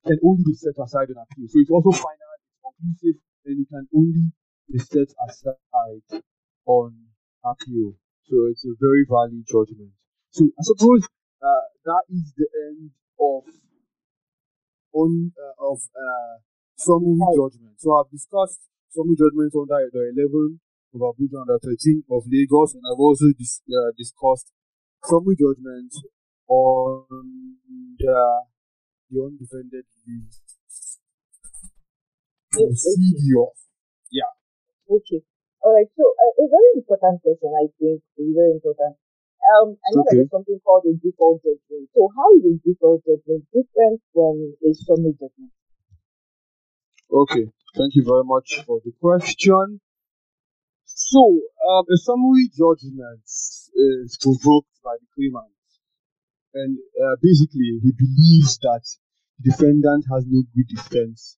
can 0.05 0.17
only 0.25 0.43
be 0.45 0.55
set 0.55 0.75
aside 0.81 1.09
on 1.13 1.21
appeal. 1.21 1.47
So 1.47 1.59
it's 1.61 1.69
also 1.69 1.91
final, 1.93 2.33
conclusive, 2.61 3.21
and 3.45 3.61
it 3.61 3.67
can 3.69 3.87
only 3.95 4.31
is 4.69 4.87
set 4.87 5.09
aside 5.27 6.23
on 6.65 6.95
appeal. 7.43 7.93
So 8.23 8.35
it's 8.49 8.63
a 8.65 8.75
very 8.79 9.05
valid 9.09 9.43
judgment. 9.47 9.91
So 10.31 10.45
I 10.45 10.63
suppose 10.63 11.03
uh, 11.41 11.65
that 11.85 12.03
is 12.09 12.33
the 12.37 12.47
end 12.69 12.91
of 13.19 13.43
on 14.93 15.31
uh, 15.35 15.71
of 15.71 15.79
uh, 15.95 16.35
summary 16.75 17.19
judgment. 17.35 17.75
So 17.77 17.95
I've 17.97 18.11
discussed 18.11 18.59
summary 18.91 19.15
judgment 19.15 19.51
under 19.55 19.89
the 19.91 20.03
11 20.15 20.59
of 20.93 21.01
Abuja 21.01 21.41
under 21.41 21.59
13 21.59 22.03
of 22.11 22.23
Lagos, 22.27 22.75
and 22.75 22.83
I've 22.83 22.99
also 22.99 23.25
dis- 23.37 23.61
uh, 23.71 23.91
discussed 23.97 24.51
summary 25.03 25.35
judgment 25.39 25.91
on 26.47 27.05
the, 27.97 28.41
the 29.09 29.17
undefended 29.23 29.85
list 30.07 30.50
procedure. 32.51 33.49
Yeah. 34.11 34.31
Okay. 34.89 35.23
All 35.63 35.73
right. 35.73 35.89
So 35.95 36.03
uh, 36.03 36.43
a 36.43 36.45
very 36.49 36.71
important 36.75 37.21
question, 37.23 37.51
I 37.55 37.67
think, 37.79 38.03
very 38.17 38.51
important. 38.51 38.97
Um, 39.41 39.77
I 39.81 39.89
know 39.95 40.03
that 40.05 40.13
Okay. 40.13 40.17
there's 40.21 40.29
something 40.31 40.59
called 40.63 40.85
a 40.85 40.93
default 41.01 41.41
judgment. 41.43 41.89
So 41.95 42.09
how 42.15 42.29
is 42.37 42.45
a 42.45 42.53
default 42.61 43.01
judgment 43.05 43.45
different 43.53 44.01
from 44.13 44.55
a 44.61 44.69
summary 44.73 45.13
judgment? 45.17 45.51
Okay, 47.11 47.45
thank 47.75 47.95
you 47.95 48.03
very 48.05 48.23
much 48.23 48.63
for 48.65 48.79
the 48.83 48.91
question. 48.99 49.81
So, 50.85 51.21
um, 51.69 51.85
a 51.91 51.97
summary 51.97 52.49
judgment 52.49 53.23
is 53.25 54.17
provoked 54.21 54.69
by 54.83 54.95
the 54.99 55.07
claimant, 55.15 55.53
and 56.53 56.77
uh, 57.03 57.15
basically 57.21 57.79
he 57.83 57.91
believes 57.97 58.57
that 58.59 58.83
the 59.39 59.51
defendant 59.51 60.05
has 60.11 60.25
no 60.27 60.43
good 60.55 60.67
defense 60.67 61.37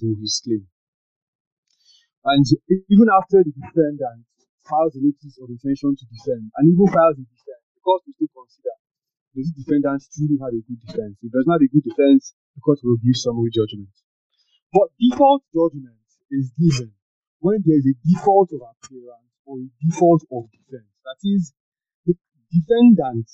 to 0.00 0.16
his 0.20 0.40
claim. 0.44 0.66
And 2.24 2.44
even 2.90 3.08
after 3.12 3.42
the 3.42 3.54
defendant 3.54 4.26
files 4.66 4.96
a 4.96 5.00
notice 5.00 5.38
of 5.38 5.48
intention 5.50 5.94
to 5.94 6.04
defend, 6.10 6.50
and 6.56 6.64
even 6.66 6.86
files 6.90 7.18
a 7.18 7.24
defense, 7.24 7.64
the 7.74 7.80
court 7.84 8.02
will 8.06 8.14
still 8.14 8.32
consider 8.34 8.76
does 9.36 9.52
the 9.52 9.62
defendant 9.68 10.00
truly 10.16 10.40
have 10.40 10.56
a 10.56 10.64
good 10.64 10.80
defense? 10.80 11.20
If 11.20 11.28
there's 11.28 11.46
not 11.46 11.60
a 11.60 11.68
good 11.68 11.84
defense, 11.84 12.32
the 12.56 12.64
court 12.64 12.80
will 12.82 12.96
give 12.96 13.20
summary 13.20 13.52
judgment. 13.52 13.92
But 14.72 14.88
default 14.96 15.44
judgment 15.52 16.00
is 16.32 16.56
given 16.56 16.96
when 17.44 17.60
there 17.60 17.76
is 17.76 17.84
a 17.84 17.96
default 18.00 18.48
of 18.56 18.64
appearance 18.64 19.36
or 19.44 19.60
a 19.60 19.68
default 19.84 20.24
of 20.32 20.48
defense. 20.48 20.88
That 21.04 21.20
is, 21.20 21.52
the 22.08 22.16
defendant 22.48 23.28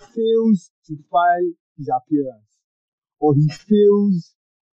fails 0.00 0.72
to 0.88 0.96
file 1.12 1.52
his 1.76 1.92
appearance 1.92 2.56
or 3.20 3.34
he 3.36 3.44
fails 3.52 4.32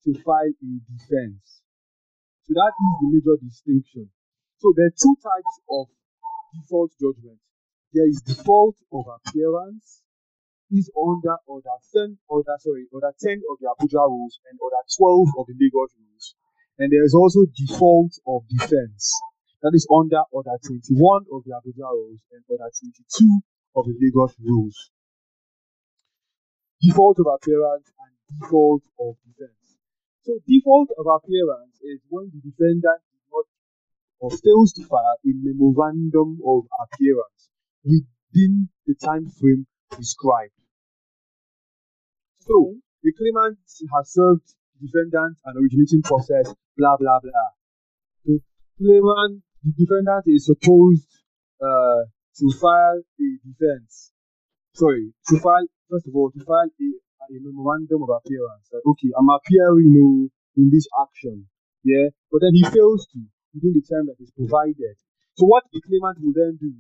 to 0.09 0.17
file 0.25 0.49
a 0.49 0.71
defense. 0.89 1.61
So 2.49 2.57
that 2.57 2.73
is 2.73 2.93
the 2.97 3.09
major 3.13 3.37
distinction. 3.45 4.09
So 4.57 4.73
there 4.73 4.89
are 4.89 4.97
two 4.97 5.17
types 5.21 5.55
of 5.69 5.93
default 6.57 6.97
judgment. 6.97 7.39
There 7.93 8.09
is 8.09 8.25
default 8.25 8.77
of 8.89 9.05
appearance, 9.05 10.01
is 10.71 10.89
under 10.97 11.37
order 11.47 11.77
10, 11.93 12.17
order 12.29 12.57
sorry, 12.61 12.89
order 12.93 13.13
10 13.21 13.41
of 13.53 13.57
the 13.61 13.69
Abuja 13.69 14.05
rules 14.09 14.41
and 14.49 14.57
order 14.61 14.81
12 14.97 15.29
of 15.41 15.45
the 15.49 15.57
Lagos 15.61 15.93
rules. 15.97 16.35
And 16.79 16.93
there 16.93 17.05
is 17.05 17.15
also 17.15 17.45
default 17.57 18.13
of 18.29 18.49
defense. 18.49 19.13
That 19.61 19.73
is 19.75 19.89
under 19.93 20.23
order 20.33 20.57
21 20.65 21.25
of 21.33 21.45
the 21.45 21.53
Abuja 21.53 21.89
rules 21.89 22.21
and 22.33 22.45
order 22.49 22.69
22 22.69 23.41
of 23.77 23.85
the 23.85 23.97
Lagos 24.01 24.37
rules. 24.41 24.91
Default 26.81 27.19
of 27.21 27.27
appearance 27.29 27.89
and 27.93 28.13
default 28.41 28.85
of 29.01 29.17
defense. 29.27 29.58
So 30.29 30.39
default 30.47 30.91
of 30.99 31.07
appearance 31.09 31.81
is 31.81 32.05
when 32.11 32.29
the 32.29 32.41
defendant 32.45 33.01
did 33.01 33.25
not 33.33 33.47
or 34.21 34.29
fails 34.29 34.75
to 34.75 34.85
file 34.85 35.17
a 35.25 35.33
memorandum 35.33 36.39
of 36.45 36.69
appearance 36.85 37.49
within 37.83 38.69
the 38.87 38.95
time 39.03 39.31
frame 39.41 39.67
prescribed. 39.91 40.53
So 42.41 42.77
the 43.03 43.13
claimant 43.17 43.57
has 43.97 44.13
served 44.13 44.45
the 44.77 44.89
defendant 44.89 45.39
an 45.47 45.57
originating 45.57 46.03
process, 46.03 46.53
blah 46.77 46.99
blah 46.99 47.21
blah. 47.25 47.51
The 48.27 48.41
claimant, 48.77 49.43
the 49.65 49.73
defendant 49.81 50.25
is 50.27 50.45
supposed 50.45 51.09
uh, 51.57 52.05
to 52.37 52.53
file 52.61 53.01
a 53.01 53.29
defense. 53.49 54.13
Sorry, 54.75 55.11
to 55.29 55.41
file 55.41 55.65
first 55.89 56.07
of 56.07 56.15
all 56.15 56.31
to 56.33 56.45
file 56.45 56.69
a, 56.69 57.08
a 57.27 57.37
memorandum 57.43 58.03
of 58.03 58.11
appearance. 58.11 58.69
That, 58.71 58.83
okay, 58.87 59.11
I'm 59.19 59.29
appearing 59.29 59.91
you 59.91 59.99
know, 59.99 60.17
in 60.63 60.71
this 60.71 60.87
action. 60.95 61.49
Yeah, 61.85 62.11
but 62.31 62.43
then 62.43 62.55
he 62.55 62.65
fails 62.65 63.07
to 63.15 63.19
within 63.55 63.75
the 63.75 63.85
time 63.87 64.07
that 64.07 64.19
is 64.21 64.31
provided. 64.35 64.97
So 65.39 65.47
what 65.47 65.65
the 65.73 65.81
claimant 65.81 66.19
will 66.21 66.35
then 66.35 66.59
do 66.59 66.75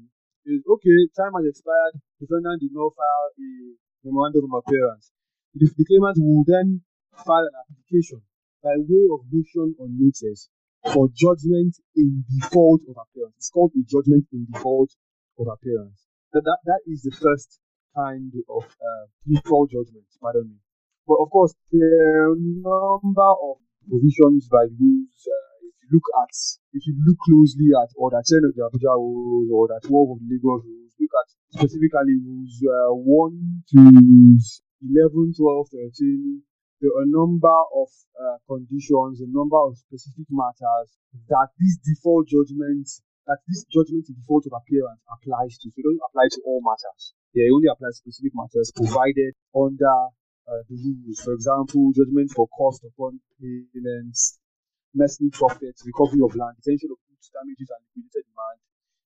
is 0.47 0.63
okay, 0.67 0.97
time 1.15 1.35
has 1.39 1.47
expired, 1.47 1.95
defendant 2.19 2.61
did 2.61 2.75
not 2.75 2.93
file 2.97 3.31
a 3.39 3.51
memorandum 4.03 4.51
of 4.51 4.63
appearance. 4.67 5.13
The, 5.55 5.71
the 5.77 5.87
claimant 5.87 6.19
will 6.19 6.45
then 6.47 6.83
file 7.15 7.47
an 7.47 7.55
application 7.55 8.23
by 8.63 8.75
way 8.79 9.05
of 9.11 9.27
motion 9.31 9.75
on 9.79 9.95
notice 9.99 10.51
for 10.93 11.09
judgment 11.15 11.77
in 11.97 12.25
default 12.27 12.83
of 12.89 12.97
appearance. 12.99 13.35
It's 13.39 13.51
called 13.51 13.73
a 13.75 13.83
judgment 13.87 14.27
in 14.33 14.47
default 14.51 14.91
of 15.39 15.47
appearance. 15.47 16.03
That, 16.33 16.45
that, 16.45 16.59
that 16.65 16.83
is 16.87 17.03
the 17.03 17.15
first 17.15 17.61
kind 17.99 18.31
of 18.47 18.63
uh, 18.63 19.05
default 19.27 19.71
judgment, 19.75 20.07
pardon 20.23 20.47
me. 20.47 20.59
But 21.07 21.19
of 21.19 21.31
course, 21.31 21.55
the 21.73 22.37
number 22.39 23.31
of 23.43 23.59
provisions 23.89 24.47
by 24.47 24.71
rules 24.71 25.19
uh, 25.27 25.49
look 25.91 26.07
at, 26.23 26.35
if 26.77 26.87
you 26.87 26.95
look 27.03 27.19
closely 27.27 27.75
at 27.75 27.91
order 27.97 28.23
10 28.23 28.45
of 28.47 28.53
the 28.55 28.63
Abuja 28.71 28.95
rules 28.95 29.51
or 29.51 29.67
that 29.73 29.89
12 29.89 30.15
of 30.15 30.19
the 30.21 30.29
Lagos 30.31 30.63
rules, 30.63 30.93
look 31.01 31.15
at 31.17 31.29
specifically 31.59 32.17
rules 32.23 32.55
uh, 32.63 32.93
1 32.95 33.65
to 33.73 33.81
11, 34.85 35.35
12, 35.35 35.67
13, 35.91 36.43
there 36.81 36.95
are 36.95 37.03
a 37.03 37.11
number 37.11 37.59
of 37.75 37.91
uh, 38.15 38.39
conditions, 38.47 39.19
a 39.19 39.27
number 39.27 39.59
of 39.59 39.75
specific 39.75 40.31
matters 40.31 40.95
that 41.27 41.51
this 41.59 41.75
default 41.83 42.29
judgment, 42.29 42.87
that 43.27 43.43
this 43.51 43.67
judgment 43.67 44.07
in 44.07 44.15
default 44.15 44.47
of 44.47 44.55
appearance 44.55 45.03
applies 45.11 45.59
to. 45.59 45.75
So 45.75 45.83
it 45.83 45.83
doesn't 45.83 46.07
apply 46.07 46.31
to 46.39 46.41
all 46.47 46.63
matters. 46.63 47.18
It 47.35 47.53
only 47.53 47.69
to 47.69 47.93
specific 47.93 48.33
matters 48.35 48.73
provided 48.75 49.35
under 49.55 49.97
uh, 50.49 50.65
the 50.69 50.77
rules. 50.81 51.21
For 51.21 51.33
example, 51.37 51.93
judgment 51.93 52.33
for 52.33 52.49
cost 52.49 52.83
upon 52.89 53.21
payments, 53.37 54.41
mercenary 54.95 55.31
profits, 55.31 55.85
recovery 55.85 56.25
of 56.25 56.35
land, 56.35 56.57
detention 56.59 56.89
of 56.89 56.99
goods, 57.05 57.29
damages 57.29 57.69
and 57.69 57.85
liquidated 57.93 58.25
demand, 58.33 58.59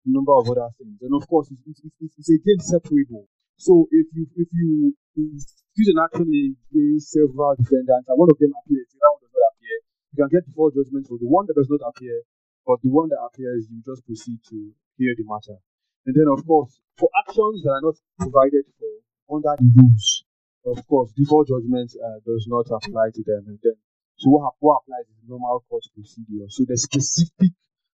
a 0.06 0.10
number 0.14 0.34
of 0.38 0.46
other 0.48 0.70
things. 0.78 1.02
And 1.02 1.12
of 1.18 1.26
course, 1.26 1.50
it's, 1.50 1.62
it's, 1.66 1.82
it's, 1.98 2.14
it's 2.14 2.30
again 2.30 2.60
separable. 2.62 3.26
So 3.58 3.86
if 3.90 4.06
you 4.14 4.26
if 4.38 4.48
you 4.54 4.94
use 5.14 5.88
an 5.90 5.98
action 5.98 6.30
against 6.30 7.10
several 7.10 7.54
defendants 7.58 8.06
and 8.06 8.16
one 8.18 8.30
of 8.30 8.38
them 8.38 8.54
appears, 8.54 8.86
the 8.94 9.02
other 9.02 9.18
one 9.18 9.22
does 9.26 9.34
not 9.34 9.50
appear, 9.50 9.76
you 10.14 10.16
can 10.22 10.30
get 10.30 10.44
four 10.54 10.70
judgments 10.70 11.10
for 11.10 11.18
the 11.18 11.26
one 11.26 11.46
that 11.50 11.58
does 11.58 11.70
not 11.70 11.82
appear, 11.90 12.22
but 12.66 12.78
the 12.82 12.90
one 12.90 13.10
that 13.10 13.18
appears, 13.18 13.66
you 13.66 13.82
just 13.82 14.06
proceed 14.06 14.38
to 14.50 14.70
hear 14.98 15.14
the 15.18 15.26
matter. 15.26 15.58
And 16.06 16.14
then, 16.14 16.26
of 16.30 16.46
course, 16.46 16.78
for 16.98 17.08
actions 17.24 17.62
that 17.62 17.70
are 17.70 17.84
not 17.84 17.96
provided 18.18 18.64
for 18.78 19.36
under 19.38 19.54
the 19.58 19.68
rules, 19.76 20.24
of 20.66 20.78
course, 20.86 21.12
default 21.16 21.48
judgment 21.48 21.90
uh, 21.98 22.18
does 22.26 22.46
not 22.48 22.66
apply 22.70 23.10
to 23.14 23.22
them. 23.22 23.44
And 23.46 23.58
then 23.62 23.76
so 24.22 24.30
what, 24.30 24.54
what 24.60 24.82
applies 24.86 25.10
is 25.10 25.18
normal 25.26 25.64
court 25.68 25.82
procedure. 25.94 26.46
So 26.46 26.62
the 26.62 26.78
specific 26.78 27.50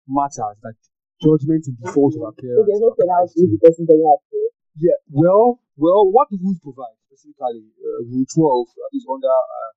matters 0.09 0.57
that 0.65 0.73
judgment 1.21 1.69
in 1.69 1.77
default 1.77 2.17
of 2.17 2.33
appearance. 2.33 2.61
So 2.61 2.65
there's 2.65 2.81
no 2.81 2.93
penalty 2.97 3.45
if 3.45 3.49
the 3.53 3.61
person 3.61 3.85
doesn't 3.85 4.09
appear. 4.09 4.47
Yeah. 4.73 4.97
Well, 5.13 5.61
well, 5.77 6.09
what 6.09 6.33
the 6.33 6.41
rules 6.41 6.57
provide 6.65 6.97
specifically, 7.05 7.69
uh, 7.77 8.09
Rule 8.09 8.25
12 8.25 8.67
that 8.73 8.91
is 8.97 9.05
under 9.05 9.29
uh, 9.29 9.71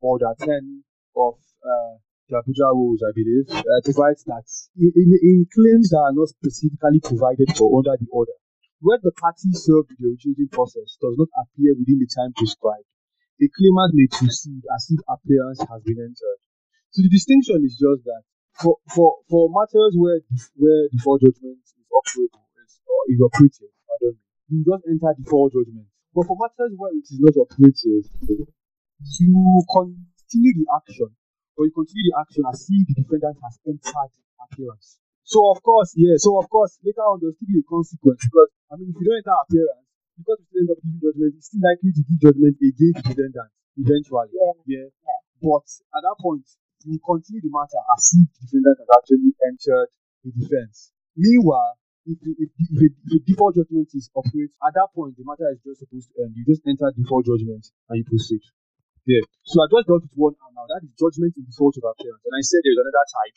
Order 0.00 0.32
10 0.38 0.84
of 1.16 1.34
uh, 1.66 1.98
the 2.28 2.36
Abuja 2.44 2.68
rules, 2.76 3.00
I 3.00 3.12
believe, 3.16 3.48
uh, 3.48 3.80
provides 3.84 4.24
that 4.28 4.44
in, 4.76 4.92
in, 4.94 5.46
claims 5.48 5.88
that 5.90 6.00
are 6.00 6.12
not 6.12 6.28
specifically 6.28 7.00
provided 7.00 7.56
for 7.56 7.72
under 7.72 7.96
the 7.96 8.08
order, 8.12 8.36
where 8.80 9.00
the 9.02 9.12
party 9.16 9.48
served 9.56 9.90
the 9.96 10.12
originating 10.12 10.52
process 10.52 11.00
does 11.00 11.16
not 11.16 11.32
appear 11.40 11.72
within 11.72 11.98
the 11.98 12.08
time 12.12 12.36
prescribed, 12.36 12.84
a 13.40 13.46
claimant 13.48 13.96
may 13.96 14.06
proceed 14.12 14.60
as 14.76 14.92
if 14.92 15.00
appearance 15.08 15.60
has 15.64 15.80
been 15.88 15.98
entered. 15.98 16.38
So 16.92 17.00
the 17.02 17.12
distinction 17.12 17.64
is 17.64 17.80
just 17.80 18.04
that 18.04 18.22
for 18.58 18.76
for, 18.92 19.22
for 19.30 19.48
matters 19.48 19.94
where 19.96 20.20
where 20.56 20.88
default 20.90 21.22
judgment 21.22 21.62
is 21.64 21.86
operable 21.88 22.42
or 22.42 23.00
is 23.08 23.20
operative, 23.22 23.72
I 23.88 23.96
don't 24.02 24.18
you 24.48 24.64
just 24.64 24.84
enter 24.88 25.12
default 25.16 25.52
judgment. 25.52 25.86
But 26.14 26.26
for 26.26 26.36
matters 26.40 26.74
where 26.76 26.90
it 26.92 27.06
is 27.06 27.20
not 27.20 27.36
operative, 27.36 28.04
you 29.20 29.62
continue 29.70 30.52
the 30.58 30.66
action, 30.74 31.14
or 31.58 31.66
you 31.66 31.74
continue 31.74 32.06
the 32.08 32.16
action 32.22 32.46
as 32.46 32.62
if 32.70 32.86
the 32.86 33.02
defendant 33.02 33.36
has 33.42 33.58
entered 33.66 34.14
appearance. 34.38 35.02
So 35.26 35.50
of 35.50 35.60
course, 35.60 35.92
yeah, 35.98 36.16
so 36.16 36.38
of 36.38 36.46
course 36.48 36.78
later 36.86 37.02
on 37.04 37.18
there'll 37.20 37.36
still 37.36 37.50
be 37.50 37.60
a 37.60 37.66
consequence 37.66 38.22
because 38.22 38.48
I 38.70 38.78
mean 38.78 38.94
if 38.94 38.96
you 38.96 39.04
don't 39.04 39.20
enter 39.20 39.36
appearance, 39.44 39.84
because 40.16 40.38
we 40.48 40.62
end 40.62 40.70
up 40.70 40.78
giving 40.80 41.02
judgment, 41.02 41.34
it's 41.36 41.50
still 41.50 41.62
likely 41.66 41.90
to 41.92 42.02
give 42.06 42.18
judgment 42.22 42.54
against 42.62 42.96
the 43.02 43.04
defendant 43.12 43.50
eventually. 43.76 44.30
Yeah. 44.32 44.54
yeah. 44.66 44.86
yeah. 44.88 45.20
But 45.42 45.66
at 45.94 46.02
that 46.06 46.16
point, 46.22 46.46
you 46.86 46.98
continue 47.02 47.42
the 47.42 47.50
matter 47.50 47.82
as 47.94 48.02
if 48.14 48.26
the 48.26 48.40
defendant 48.46 48.78
has 48.82 48.90
actually 48.94 49.34
entered 49.46 49.90
the 50.22 50.30
defense. 50.34 50.94
Meanwhile, 51.14 51.78
if, 52.06 52.18
if, 52.24 52.36
if, 52.40 52.50
if, 52.72 52.92
the 53.04 53.18
default 53.26 53.54
judgment 53.58 53.90
is 53.94 54.10
operates, 54.16 54.54
at 54.64 54.74
that 54.74 54.88
point, 54.94 55.14
the 55.18 55.26
matter 55.26 55.46
is 55.52 55.60
just 55.60 55.84
supposed 55.84 56.08
to 56.14 56.24
end. 56.24 56.34
You 56.34 56.46
just 56.46 56.64
enter 56.66 56.90
default 56.94 57.26
judgment 57.26 57.68
and 57.90 57.98
you 57.98 58.04
proceed. 58.06 58.40
So 59.48 59.64
I 59.64 59.66
just 59.72 59.88
dealt 59.88 60.04
with 60.04 60.16
one 60.16 60.36
and 60.36 60.52
now. 60.52 60.68
That 60.68 60.84
is 60.84 60.92
judgment 61.00 61.32
in 61.40 61.48
default 61.48 61.80
of 61.80 61.84
appearance. 61.88 62.20
And 62.28 62.34
I 62.36 62.42
said 62.44 62.60
there's 62.60 62.76
another 62.76 63.06
type. 63.08 63.36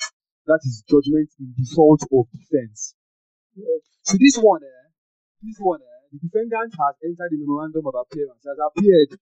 That 0.51 0.61
is 0.67 0.83
judgment 0.83 1.31
in 1.39 1.55
default 1.55 2.03
of 2.11 2.27
defense. 2.35 2.95
So 4.03 4.19
this 4.19 4.35
one, 4.35 4.63
eh, 4.63 4.87
this 5.39 5.55
one, 5.63 5.79
eh, 5.79 6.01
the 6.11 6.19
defendant 6.19 6.75
has 6.75 6.95
entered 7.03 7.31
the 7.31 7.39
memorandum 7.39 7.87
of 7.87 7.95
appearance, 7.95 8.43
has 8.43 8.59
appeared, 8.59 9.15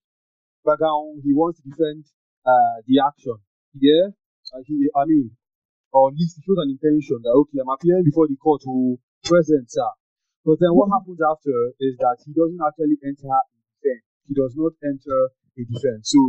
background, 0.66 1.22
he 1.22 1.34
wants 1.38 1.62
to 1.62 1.70
defend 1.70 2.10
uh, 2.46 2.82
the 2.90 2.98
action. 2.98 3.38
Yeah? 3.78 4.16
Uh, 4.50 4.66
he, 4.66 4.90
I 4.98 5.06
mean, 5.06 5.38
or 5.94 6.10
at 6.10 6.18
least 6.18 6.38
he 6.38 6.42
shows 6.46 6.62
an 6.66 6.74
intention 6.74 7.22
that, 7.22 7.34
okay, 7.46 7.62
I'm 7.62 7.70
appearing 7.70 8.06
before 8.06 8.26
the 8.26 8.38
court 8.42 8.62
to 8.66 8.98
present, 9.26 9.70
sir. 9.70 9.90
But 10.46 10.58
then 10.58 10.74
what 10.74 10.90
happens 10.90 11.22
after 11.22 11.54
is 11.78 11.98
that 12.02 12.18
he 12.26 12.34
doesn't 12.34 12.62
actually 12.62 12.98
enter 13.06 13.30
a 13.30 13.42
defense. 13.54 14.06
He 14.26 14.34
does 14.34 14.54
not 14.58 14.74
enter 14.82 15.30
a 15.60 15.66
defense. 15.68 16.16
So 16.16 16.20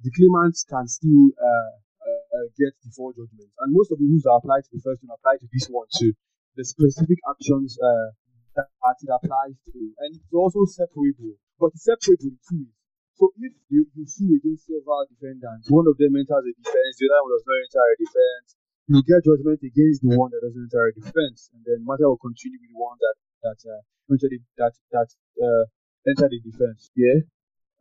the 0.00 0.10
claimant 0.14 0.54
can 0.70 0.86
still 0.86 1.34
uh, 1.34 1.72
uh, 2.06 2.46
get 2.54 2.72
default 2.86 3.18
judgment. 3.18 3.50
And 3.58 3.74
most 3.74 3.90
of 3.90 3.98
the 3.98 4.06
rules 4.06 4.22
that 4.22 4.38
apply 4.38 4.62
to 4.62 4.70
the 4.70 4.82
first 4.82 5.02
one 5.02 5.12
apply 5.12 5.42
to 5.42 5.46
this 5.50 5.66
one 5.66 5.90
too. 5.90 6.14
The 6.54 6.64
specific 6.64 7.18
actions 7.28 7.76
uh, 7.82 8.14
that 8.56 8.96
it 9.02 9.10
applies 9.12 9.58
to. 9.72 9.78
And 10.00 10.16
it's 10.16 10.32
also 10.32 10.64
separable, 10.64 11.36
but 11.60 11.74
it's 11.76 11.84
separable 11.84 12.32
in 12.32 12.38
two 12.48 12.64
ways. 12.64 12.76
So 13.16 13.32
if 13.40 13.52
you, 13.72 13.88
you 13.96 14.04
sue 14.04 14.28
against 14.36 14.68
several 14.68 15.08
defendants, 15.08 15.72
one 15.72 15.88
of 15.88 15.96
them 15.96 16.20
enters 16.20 16.44
a 16.44 16.52
defense, 16.52 16.92
the 17.00 17.08
other 17.08 17.24
one 17.24 17.32
does 17.32 17.48
not 17.48 17.64
enter 17.64 17.84
a 17.88 17.96
defense, 17.96 18.48
you 18.92 19.00
get 19.02 19.24
judgment 19.24 19.60
against 19.64 20.04
the 20.04 20.12
one 20.14 20.28
that 20.36 20.44
doesn't 20.44 20.68
enter 20.68 20.84
a 20.84 20.92
defense, 20.92 21.48
and 21.56 21.64
then 21.64 21.80
matter 21.82 22.06
will 22.12 22.20
continue 22.20 22.60
with 22.60 22.70
the 22.70 22.78
one 22.78 23.00
that 23.00 23.16
that 23.42 23.60
uh, 23.66 23.82
entered 24.12 24.30
the, 24.30 24.40
that 24.60 24.74
that 24.92 25.08
uh, 25.40 25.64
entered 26.06 26.30
the 26.30 26.40
defense. 26.44 26.92
Yeah, 26.92 27.24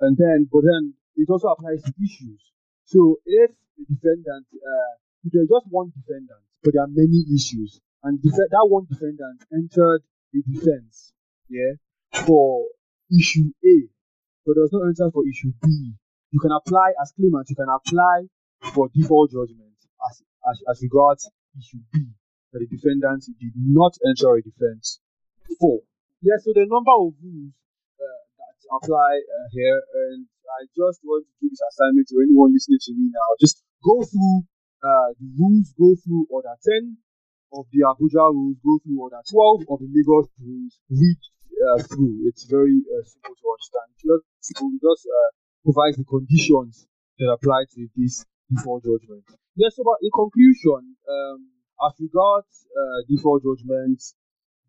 and 0.02 0.18
then 0.18 0.48
but 0.52 0.62
then 0.62 0.94
it 1.16 1.30
also 1.30 1.48
applies 1.50 1.82
to 1.84 1.94
issues. 2.04 2.42
So 2.86 3.20
if 3.26 3.52
the 3.78 3.86
defendant, 3.88 4.46
uh, 4.54 4.94
if 5.24 5.32
there's 5.34 5.50
just 5.50 5.68
one 5.70 5.92
defendant, 5.96 6.44
but 6.64 6.74
there 6.74 6.84
are 6.84 6.92
many 6.92 7.26
issues, 7.34 7.80
and 8.04 8.22
def- 8.22 8.50
that 8.52 8.68
one 8.68 8.86
defendant 8.90 9.44
entered 9.52 10.04
the 10.34 10.44
defense, 10.44 11.14
yeah, 11.50 11.80
for 12.26 12.68
issue 13.12 13.52
A, 13.66 13.88
but 14.46 14.56
does 14.56 14.72
not 14.72 14.88
enter 14.88 15.10
for 15.12 15.24
issue 15.28 15.52
B. 15.62 15.94
You 16.32 16.40
can 16.40 16.52
apply 16.52 16.92
as 17.02 17.14
claimant, 17.16 17.50
you 17.50 17.56
can 17.56 17.70
apply 17.70 18.28
for 18.74 18.90
default 18.94 19.32
judgment 19.32 19.78
as, 20.10 20.22
as, 20.50 20.62
as 20.70 20.82
regards 20.84 21.30
issue 21.58 21.80
B, 21.94 22.06
that 22.52 22.60
the 22.60 22.68
defendant 22.68 23.24
did 23.40 23.54
not 23.56 23.96
enter 24.06 24.36
a 24.36 24.42
defense 24.42 25.00
for. 25.60 25.80
Yeah, 26.22 26.38
so 26.42 26.52
the 26.54 26.66
number 26.68 26.92
of 26.92 27.14
rules 27.24 27.54
apply 28.72 29.12
uh, 29.22 29.48
here, 29.52 29.80
and 30.10 30.26
I 30.46 30.66
just 30.74 31.02
want 31.04 31.26
to 31.26 31.34
give 31.42 31.52
this 31.52 31.64
assignment 31.74 32.08
to 32.10 32.22
anyone 32.22 32.54
listening 32.54 32.82
to 32.82 32.92
me 32.94 33.12
now. 33.12 33.30
Just 33.40 33.64
go 33.84 34.02
through 34.02 34.46
uh, 34.82 35.10
the 35.18 35.28
rules, 35.38 35.74
go 35.78 35.96
through 35.98 36.28
order 36.30 36.54
10, 36.62 36.98
of 37.54 37.66
the 37.72 37.86
Abuja 37.88 38.32
rules, 38.34 38.58
go 38.60 38.80
through 38.84 39.00
order 39.00 39.22
12 39.24 39.70
of 39.70 39.78
the 39.80 39.90
Lagos 39.90 40.28
rules, 40.42 40.74
read 40.90 41.22
uh, 41.64 41.80
through. 41.84 42.28
It's 42.28 42.44
very 42.46 42.84
uh, 42.92 43.04
simple 43.06 43.36
to 43.36 43.46
understand. 43.54 43.90
Just, 43.96 44.26
it 44.60 44.82
just 44.82 45.04
uh, 45.08 45.30
provides 45.64 45.98
the 45.98 46.06
conditions 46.06 46.88
that 47.20 47.32
apply 47.32 47.66
to 47.76 47.88
this 47.96 48.26
default 48.52 48.84
judgment. 48.84 49.24
Yes, 49.56 49.76
so 49.76 49.84
but 49.84 50.04
in 50.04 50.12
conclusion, 50.12 51.00
um, 51.08 51.40
as 51.80 51.94
regards 52.00 52.68
uh, 52.76 53.08
default 53.08 53.44
judgment, 53.44 54.04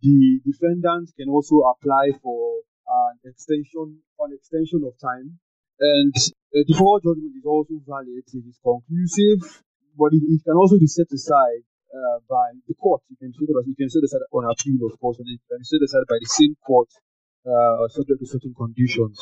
the 0.02 0.40
defendant 0.46 1.10
can 1.18 1.28
also 1.28 1.66
apply 1.66 2.14
for 2.22 2.62
an 2.88 3.18
extension, 3.24 3.98
an 4.20 4.30
extension 4.32 4.82
of 4.86 4.94
time 5.00 5.38
And 5.78 6.14
uh, 6.16 6.64
default 6.64 7.04
judgment 7.04 7.36
is 7.36 7.44
also 7.44 7.76
valid, 7.84 8.08
it 8.08 8.32
is 8.32 8.56
conclusive, 8.64 9.44
but 9.92 10.16
it, 10.16 10.24
it 10.24 10.40
can 10.40 10.56
also 10.56 10.80
be 10.80 10.88
set 10.88 11.12
aside 11.12 11.68
uh, 11.92 12.18
by 12.24 12.56
the 12.64 12.72
court. 12.80 13.04
You 13.12 13.16
can 13.20 13.32
set 13.36 13.44
it, 13.44 13.56
you 13.68 13.76
can 13.76 13.90
set 13.92 14.00
aside 14.00 14.24
on 14.32 14.48
appeal, 14.48 14.80
of 14.88 14.96
course, 14.96 15.20
and 15.20 15.28
it 15.28 15.40
can 15.52 15.60
be 15.60 15.68
set 15.68 15.84
aside 15.84 16.08
by 16.08 16.16
the 16.16 16.32
same 16.32 16.56
court, 16.64 16.88
uh, 17.44 17.88
subject 17.92 18.24
to 18.24 18.26
certain 18.26 18.56
conditions. 18.56 19.20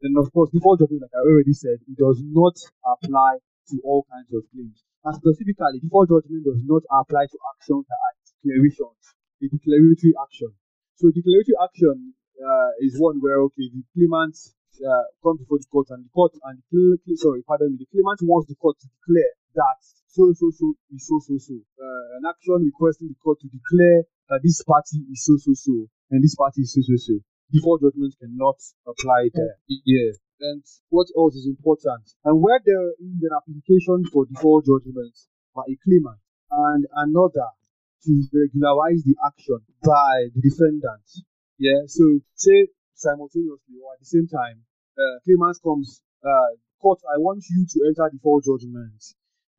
Then, 0.00 0.16
of 0.16 0.32
course, 0.32 0.48
default 0.56 0.80
judgment, 0.80 1.04
like 1.04 1.16
I 1.16 1.20
already 1.20 1.52
said, 1.52 1.84
it 1.84 1.96
does 2.00 2.20
not 2.24 2.56
apply 2.80 3.44
to 3.72 3.74
all 3.84 4.08
kinds 4.08 4.32
of 4.32 4.44
claims. 4.52 4.80
And 5.04 5.12
specifically, 5.20 5.84
default 5.84 6.08
judgment 6.08 6.48
does 6.48 6.64
not 6.64 6.80
apply 6.88 7.28
to 7.28 7.38
actions 7.56 7.84
that 7.84 8.00
are 8.00 8.14
declarations, 8.40 9.00
a 9.44 9.46
declaratory 9.52 10.16
action. 10.16 10.52
So, 10.96 11.12
declaratory 11.12 11.60
action 11.60 12.16
uh, 12.40 12.70
is 12.80 12.98
one 12.98 13.20
where, 13.20 13.40
okay, 13.46 13.70
the 13.70 13.82
claimant 13.94 14.34
uh, 14.82 15.06
comes 15.22 15.40
before 15.40 15.58
the 15.58 15.70
court 15.70 15.88
and 15.90 16.04
the 16.04 16.10
court 16.10 16.32
and 16.50 16.58
the 16.70 16.98
sorry, 17.16 17.42
pardon 17.46 17.72
me, 17.72 17.78
the 17.78 17.90
claimant 17.90 18.20
wants 18.22 18.48
the 18.48 18.58
court 18.58 18.76
to 18.80 18.88
declare 18.90 19.34
that 19.54 19.78
so 20.10 20.30
so 20.34 20.50
so 20.50 20.74
is 20.94 21.06
so 21.06 21.18
so 21.22 21.34
so. 21.38 21.54
Uh, 21.78 22.18
an 22.18 22.24
action 22.26 22.62
requesting 22.62 23.08
the 23.10 23.18
court 23.22 23.38
to 23.42 23.48
declare 23.50 24.06
that 24.30 24.40
this 24.42 24.62
party 24.62 25.02
is 25.10 25.22
so 25.26 25.34
so 25.38 25.50
so 25.54 25.86
and 26.10 26.22
this 26.22 26.34
party 26.34 26.62
is 26.62 26.74
so 26.74 26.82
so 26.82 26.94
so. 26.98 27.14
Default 27.50 27.82
judgment 27.82 28.14
cannot 28.18 28.58
apply 28.86 29.30
there. 29.34 29.58
Yeah. 29.68 30.14
And 30.40 30.62
what 30.90 31.06
else 31.16 31.34
is 31.34 31.46
important? 31.46 32.02
And 32.24 32.42
where 32.42 32.58
there 32.64 32.94
is 32.98 33.22
an 33.22 33.34
application 33.34 34.06
for 34.10 34.26
default 34.26 34.66
judgment 34.66 35.14
by 35.54 35.62
a 35.70 35.76
claimant 35.82 36.18
and 36.50 36.86
another 36.94 37.50
to 38.06 38.12
regularize 38.34 39.02
the 39.04 39.16
action 39.24 39.60
by 39.82 40.28
the 40.34 40.40
defendant. 40.42 41.06
Yeah. 41.58 41.86
So 41.86 42.04
say 42.34 42.68
simultaneously 42.94 43.78
or 43.82 43.94
at 43.94 44.00
the 44.00 44.06
same 44.06 44.28
time, 44.28 44.62
uh, 44.98 45.18
claimant 45.24 45.58
comes, 45.62 46.02
uh, 46.22 46.56
court, 46.80 47.00
I 47.10 47.18
want 47.18 47.42
you 47.50 47.66
to 47.66 47.78
enter 47.88 48.10
default 48.10 48.44
judgment 48.44 49.02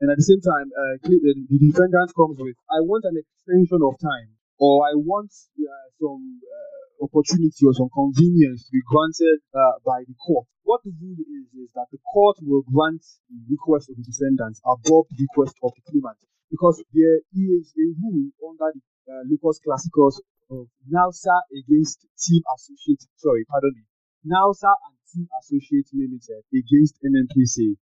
and 0.02 0.12
at 0.12 0.18
the 0.20 0.28
same 0.28 0.44
time, 0.44 0.68
uh, 0.76 1.00
the 1.08 1.60
defendant 1.60 2.12
comes 2.12 2.36
with, 2.36 2.60
I 2.68 2.84
want 2.84 3.08
an 3.08 3.16
extension 3.16 3.80
of 3.80 3.96
time, 3.96 4.36
or 4.60 4.84
I 4.84 4.92
want 4.92 5.32
uh, 5.32 5.88
some 5.96 6.44
uh, 6.44 7.08
opportunity 7.08 7.64
or 7.64 7.72
some 7.72 7.88
convenience 7.96 8.68
to 8.68 8.72
be 8.76 8.84
granted 8.92 9.40
uh, 9.56 9.80
by 9.88 10.04
the 10.04 10.16
court. 10.20 10.52
What 10.68 10.84
the 10.84 10.92
rule 11.00 11.16
is, 11.24 11.48
is 11.56 11.72
that 11.80 11.88
the 11.96 12.02
court 12.12 12.36
will 12.44 12.68
grant 12.68 13.08
the 13.32 13.40
request 13.48 13.88
of 13.88 13.96
the 13.96 14.04
defendant 14.04 14.60
above 14.68 15.08
the 15.16 15.20
request 15.32 15.56
of 15.64 15.72
the 15.72 15.84
claimant, 15.88 16.20
because 16.52 16.84
there 16.92 17.24
is 17.32 17.72
a 17.80 17.88
rule 17.96 18.36
under 18.52 18.76
the 18.76 18.84
uh, 19.10 19.24
locus 19.30 19.60
classicus 19.64 20.22
of 20.50 20.68
NALSA 20.90 21.38
against 21.54 22.06
Team 22.18 22.42
Associate, 22.56 23.02
sorry, 23.18 23.46
pardon 23.46 23.74
me, 23.76 23.84
NALSA 24.26 24.70
and 24.70 24.96
Team 25.14 25.28
Associate 25.40 25.88
Limited 25.94 26.44
against 26.54 26.98
NNPC. 27.02 27.78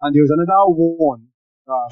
And 0.00 0.14
there 0.14 0.22
was 0.22 0.34
another 0.34 0.66
one 0.68 1.28
uh, 1.68 1.88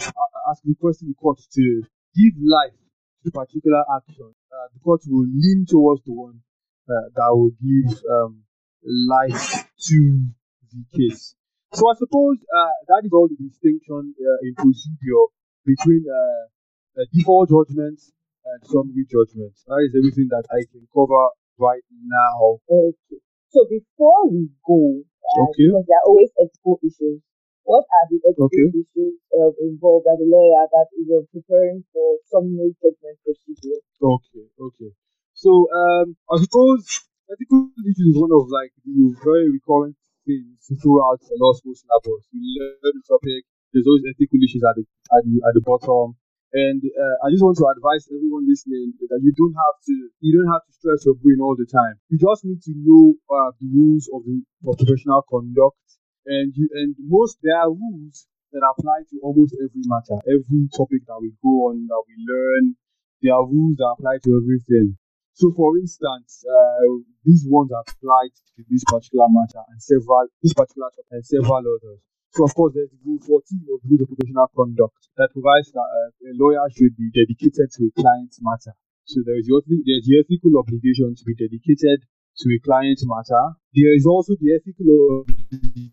as 0.50 0.60
requesting 0.64 1.08
the 1.08 1.14
court 1.14 1.38
to 1.38 1.82
give 2.16 2.34
life 2.42 2.76
to 3.24 3.30
particular 3.30 3.84
action, 3.96 4.34
uh, 4.50 4.66
the 4.74 4.80
court 4.80 5.00
will 5.06 5.26
lean 5.28 5.66
towards 5.68 6.02
the 6.04 6.12
one 6.12 6.40
uh, 6.88 7.08
that 7.14 7.30
will 7.30 7.52
give 7.60 8.02
um, 8.10 8.42
life 8.84 9.68
to 9.78 10.26
the 10.72 10.82
case. 10.96 11.34
So 11.72 11.88
I 11.88 11.94
suppose 11.94 12.38
uh, 12.42 12.74
that 12.88 13.02
is 13.04 13.12
all 13.12 13.28
the 13.28 13.38
distinction 13.38 14.14
uh, 14.18 14.38
in 14.42 14.54
procedure 14.56 15.26
between 15.64 16.04
uh, 16.08 17.04
default 17.12 17.50
judgments 17.50 18.12
and 18.44 18.58
summary 18.66 19.04
judgments. 19.06 19.64
That 19.66 19.84
is 19.84 19.92
everything 19.96 20.28
that 20.30 20.46
I 20.50 20.64
can 20.70 20.86
cover 20.92 21.24
right 21.58 21.84
now. 21.90 22.60
Okay. 22.68 23.20
So 23.50 23.66
before 23.66 24.30
we 24.30 24.48
go, 24.62 25.02
okay. 25.02 25.66
because 25.68 25.86
there 25.86 26.00
are 26.00 26.08
always 26.08 26.30
ethical 26.38 26.78
issues 26.80 27.20
what 27.70 27.86
are 27.86 28.06
the 28.10 28.18
ethical 28.26 28.50
okay. 28.50 28.66
issues 28.74 29.14
uh, 29.30 29.52
involved 29.62 30.06
as 30.10 30.18
a 30.18 30.26
lawyer 30.26 30.66
that 30.74 30.88
is 30.96 31.06
uh, 31.06 31.22
preparing 31.30 31.86
for 31.94 32.18
summary 32.26 32.74
judgment 32.82 33.14
procedure? 33.22 33.78
Okay, 34.02 34.46
okay. 34.58 34.90
So 35.38 35.70
um, 35.70 36.18
I 36.26 36.42
suppose 36.42 37.06
ethical 37.30 37.70
issues 37.86 38.10
is 38.10 38.18
one 38.18 38.34
of 38.34 38.50
like 38.50 38.74
the 38.82 39.14
very 39.22 39.54
recurrent 39.54 39.94
things 40.26 40.66
throughout 40.82 41.22
the 41.22 41.36
law 41.38 41.54
school 41.54 41.78
syllabus. 41.78 42.26
You 42.34 42.42
learn 42.58 42.96
the 42.96 43.06
topic. 43.06 43.46
There's 43.70 43.86
always 43.86 44.02
ethical 44.08 44.40
issues 44.42 44.66
at 44.66 44.74
the 44.74 44.84
at 45.14 45.22
the, 45.22 45.34
at 45.46 45.54
the 45.54 45.62
bottom. 45.62 46.18
And 46.52 46.82
uh, 46.82 47.16
I 47.22 47.30
just 47.30 47.42
want 47.46 47.58
to 47.62 47.66
advise 47.70 48.10
everyone 48.10 48.42
listening 48.50 48.94
that 48.98 49.20
you 49.22 49.30
don't 49.38 49.54
have 49.54 49.76
to 49.86 49.94
you 50.18 50.30
don't 50.34 50.50
have 50.50 50.66
to 50.66 50.72
stress 50.74 51.06
your 51.06 51.14
brain 51.14 51.38
all 51.38 51.54
the 51.54 51.66
time. 51.66 51.94
You 52.10 52.18
just 52.18 52.42
need 52.44 52.58
to 52.66 52.72
know 52.74 53.14
uh, 53.30 53.54
the 53.58 53.70
rules 53.70 54.10
of 54.10 54.26
the 54.26 54.42
of 54.66 54.74
professional 54.78 55.22
conduct 55.30 55.78
and 56.26 56.50
you 56.56 56.66
and 56.74 56.94
most 56.98 57.38
there 57.42 57.54
are 57.58 57.70
rules 57.70 58.26
that 58.50 58.66
apply 58.66 59.06
to 59.10 59.16
almost 59.22 59.54
every 59.62 59.86
matter, 59.86 60.18
every 60.26 60.66
topic 60.74 61.06
that 61.06 61.18
we 61.22 61.30
go 61.38 61.70
on, 61.70 61.86
that 61.86 62.02
we 62.10 62.14
learn. 62.18 62.74
There 63.22 63.34
are 63.34 63.46
rules 63.46 63.76
that 63.78 63.94
apply 63.94 64.18
to 64.24 64.30
everything. 64.42 64.98
So, 65.34 65.52
for 65.54 65.78
instance, 65.78 66.42
uh, 66.44 66.98
these 67.24 67.46
ones 67.46 67.70
apply 67.70 68.26
to 68.56 68.64
this 68.68 68.82
particular 68.90 69.26
matter 69.30 69.62
and 69.70 69.80
several 69.80 70.26
this 70.42 70.52
particular 70.54 70.90
topic 70.90 71.14
and 71.14 71.24
several 71.24 71.62
others. 71.62 72.00
So, 72.32 72.44
of 72.46 72.54
course, 72.54 72.74
there's 72.78 72.94
Rule 73.02 73.18
14 73.26 73.66
of 73.74 73.82
Rules 73.90 74.02
of 74.06 74.08
Professional 74.14 74.46
Conduct 74.54 74.94
that 75.18 75.34
provides 75.34 75.72
that 75.74 75.82
uh, 75.82 76.30
a 76.30 76.32
lawyer 76.38 76.62
should 76.70 76.94
be 76.94 77.10
dedicated 77.10 77.74
to 77.74 77.90
a 77.90 77.92
client's 77.98 78.38
matter. 78.38 78.70
So, 79.04 79.18
there 79.26 79.34
is 79.34 79.50
the, 79.50 79.58
there's 79.66 80.06
the 80.06 80.22
ethical 80.22 80.54
obligation 80.54 81.18
to 81.18 81.24
be 81.26 81.34
dedicated 81.34 82.06
to 82.06 82.46
a 82.54 82.58
client's 82.62 83.02
matter. 83.02 83.58
There 83.74 83.94
is 83.98 84.06
also 84.06 84.38
the 84.38 84.54
ethical 84.54 85.26
obligation 85.26 85.90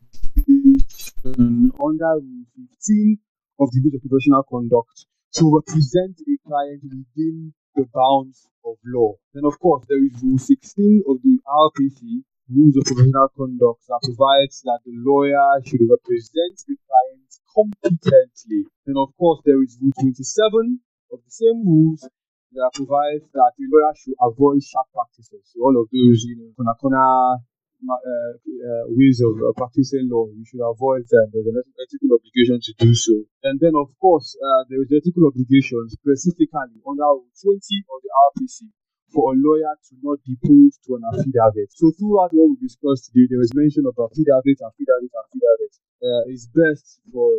under 1.74 2.22
Rule 2.22 2.46
15 2.54 3.18
of 3.58 3.74
the 3.74 3.82
Rules 3.82 3.98
of 3.98 4.02
Professional 4.06 4.46
Conduct 4.46 5.10
to 5.42 5.44
represent 5.50 6.22
a 6.22 6.38
client 6.46 6.86
within 6.86 7.54
the 7.76 7.86
bounds 7.94 8.46
of 8.66 8.78
law. 8.86 9.18
Then, 9.34 9.46
of 9.46 9.60
course, 9.60 9.86
there 9.90 10.04
is 10.06 10.14
Rule 10.22 10.38
16 10.38 11.04
of 11.10 11.18
the 11.26 11.42
RPC, 11.50 12.22
Rules 12.48 12.78
of 12.78 12.84
Professional 12.88 13.28
Conduct, 13.36 13.84
that 13.88 14.02
provides 14.04 14.64
that 14.64 14.80
the 14.88 14.96
lawyer 15.04 15.60
should 15.68 15.84
represent 15.84 16.56
the 16.68 16.76
client 16.88 17.30
competently. 17.52 18.68
Then, 18.86 18.96
of 18.96 19.12
course, 19.20 19.44
there 19.44 19.62
is 19.64 19.78
Rule 19.82 19.92
27 20.00 20.80
of 21.12 21.20
the 21.24 21.32
same 21.32 21.60
rules 21.68 22.08
that 22.56 22.72
provides 22.74 23.28
that 23.36 23.52
the 23.60 23.66
lawyer 23.68 23.92
should 24.00 24.16
avoid 24.24 24.64
sharp 24.64 24.88
practices. 24.96 25.44
So 25.52 25.60
all 25.64 25.76
of 25.76 25.92
those, 25.92 26.24
you 26.24 26.40
know, 26.40 26.52
corner 26.56 26.76
corner 26.80 27.44
uh, 27.78 27.94
uh, 27.94 28.84
ways 28.90 29.22
of 29.22 29.38
uh, 29.38 29.54
practicing 29.54 30.10
law. 30.10 30.26
You 30.34 30.42
should 30.50 30.66
avoid 30.66 31.06
them. 31.14 31.30
There's 31.30 31.46
an 31.46 31.62
ethical 31.62 32.18
obligation 32.18 32.58
to 32.58 32.72
do 32.74 32.96
so. 32.96 33.14
And 33.44 33.60
then, 33.62 33.78
of 33.78 33.94
course, 34.02 34.34
uh, 34.34 34.66
there 34.66 34.82
is 34.82 34.90
ethical 34.90 35.30
obligation 35.30 35.86
specifically 35.94 36.50
under 36.58 37.22
20 37.22 37.22
of 37.22 37.98
the 38.02 38.12
RPC 38.34 38.66
for 39.14 39.34
a 39.34 39.38
lawyer 39.40 39.72
to 39.72 39.94
not 40.04 40.20
depose 40.28 40.78
to 40.88 41.00
an 41.00 41.04
affidavit. 41.08 41.72
So 41.72 41.92
throughout 41.96 42.36
what 42.36 42.52
we 42.52 42.58
discussed 42.60 43.12
today, 43.12 43.28
there 43.32 43.40
was 43.40 43.52
mention 43.56 43.88
of 43.88 43.96
affidavit, 43.96 44.60
affidavit, 44.60 45.12
affidavit. 45.16 45.74
Uh, 46.04 46.24
it's 46.32 46.48
best 46.52 47.00
for 47.12 47.32